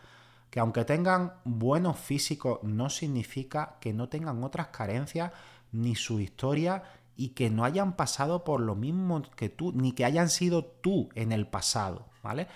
que 0.49 0.59
aunque 0.61 0.85
tengan 0.85 1.33
buenos 1.43 1.97
físicos 1.99 2.59
no 2.63 2.89
significa 2.89 3.75
que 3.81 3.93
no 3.93 4.07
tengan 4.07 4.43
otras 4.43 4.67
carencias 4.67 5.31
ni 5.71 5.95
su 5.95 6.19
historia 6.21 6.83
y 7.17 7.29
que 7.29 7.49
no 7.49 7.65
hayan 7.65 7.93
pasado 7.93 8.43
por 8.43 8.61
lo 8.61 8.75
mismo 8.75 9.23
que 9.35 9.49
tú, 9.49 9.73
ni 9.73 9.91
que 9.91 10.05
hayan 10.05 10.29
sido 10.29 10.63
tú 10.63 11.09
en 11.15 11.31
el 11.31 11.47
pasado, 11.47 12.05
¿vale? 12.21 12.47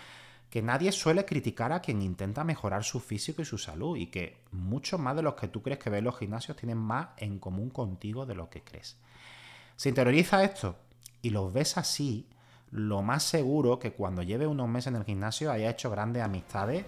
Que 0.52 0.62
nadie 0.62 0.92
suele 0.92 1.26
criticar 1.26 1.72
a 1.72 1.82
quien 1.82 2.02
intenta 2.04 2.44
mejorar 2.44 2.84
su 2.84 3.00
físico 3.00 3.42
y 3.42 3.46
su 3.46 3.58
salud 3.58 3.98
y 3.98 4.08
que 4.08 4.38
muchos 4.52 5.00
más 5.00 5.16
de 5.16 5.24
los 5.24 5.34
que 5.34 5.48
tú 5.48 5.64
crees 5.64 5.80
que 5.80 5.90
ven 5.90 6.04
los 6.04 6.18
gimnasios 6.18 6.56
tienen 6.56 6.78
más 6.78 7.10
en 7.18 7.40
común 7.40 7.72
contigo 7.72 8.28
de 8.28 8.36
lo 8.36 8.50
que 8.50 8.64
crees. 8.64 8.98
Si 9.76 9.90
interioriza 9.90 10.44
esto 10.44 10.76
y 11.24 11.32
los 11.32 11.52
ves 11.52 11.78
así, 11.78 12.28
lo 12.70 13.02
más 13.02 13.24
seguro 13.24 13.80
que 13.80 13.94
cuando 13.94 14.22
lleves 14.22 14.48
unos 14.48 14.70
meses 14.70 14.88
en 14.88 14.98
el 14.98 15.06
gimnasio 15.06 15.52
haya 15.52 15.72
hecho 15.72 15.90
grandes 15.90 16.22
amistades 16.22 16.86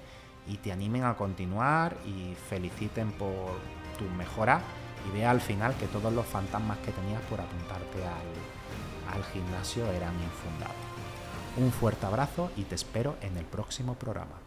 y 0.47 0.57
te 0.57 0.71
animen 0.71 1.05
a 1.05 1.15
continuar 1.15 1.97
y 2.05 2.35
feliciten 2.35 3.11
por 3.13 3.57
tu 3.97 4.05
mejora 4.15 4.61
y 5.07 5.17
vea 5.17 5.31
al 5.31 5.41
final 5.41 5.75
que 5.75 5.87
todos 5.87 6.11
los 6.13 6.25
fantasmas 6.25 6.77
que 6.79 6.91
tenías 6.91 7.21
por 7.23 7.41
apuntarte 7.41 8.03
al, 8.03 9.15
al 9.15 9.23
gimnasio 9.31 9.85
eran 9.91 10.13
infundados. 10.21 10.75
Un 11.57 11.71
fuerte 11.71 12.05
abrazo 12.05 12.51
y 12.55 12.63
te 12.63 12.75
espero 12.75 13.15
en 13.21 13.37
el 13.37 13.45
próximo 13.45 13.95
programa. 13.95 14.42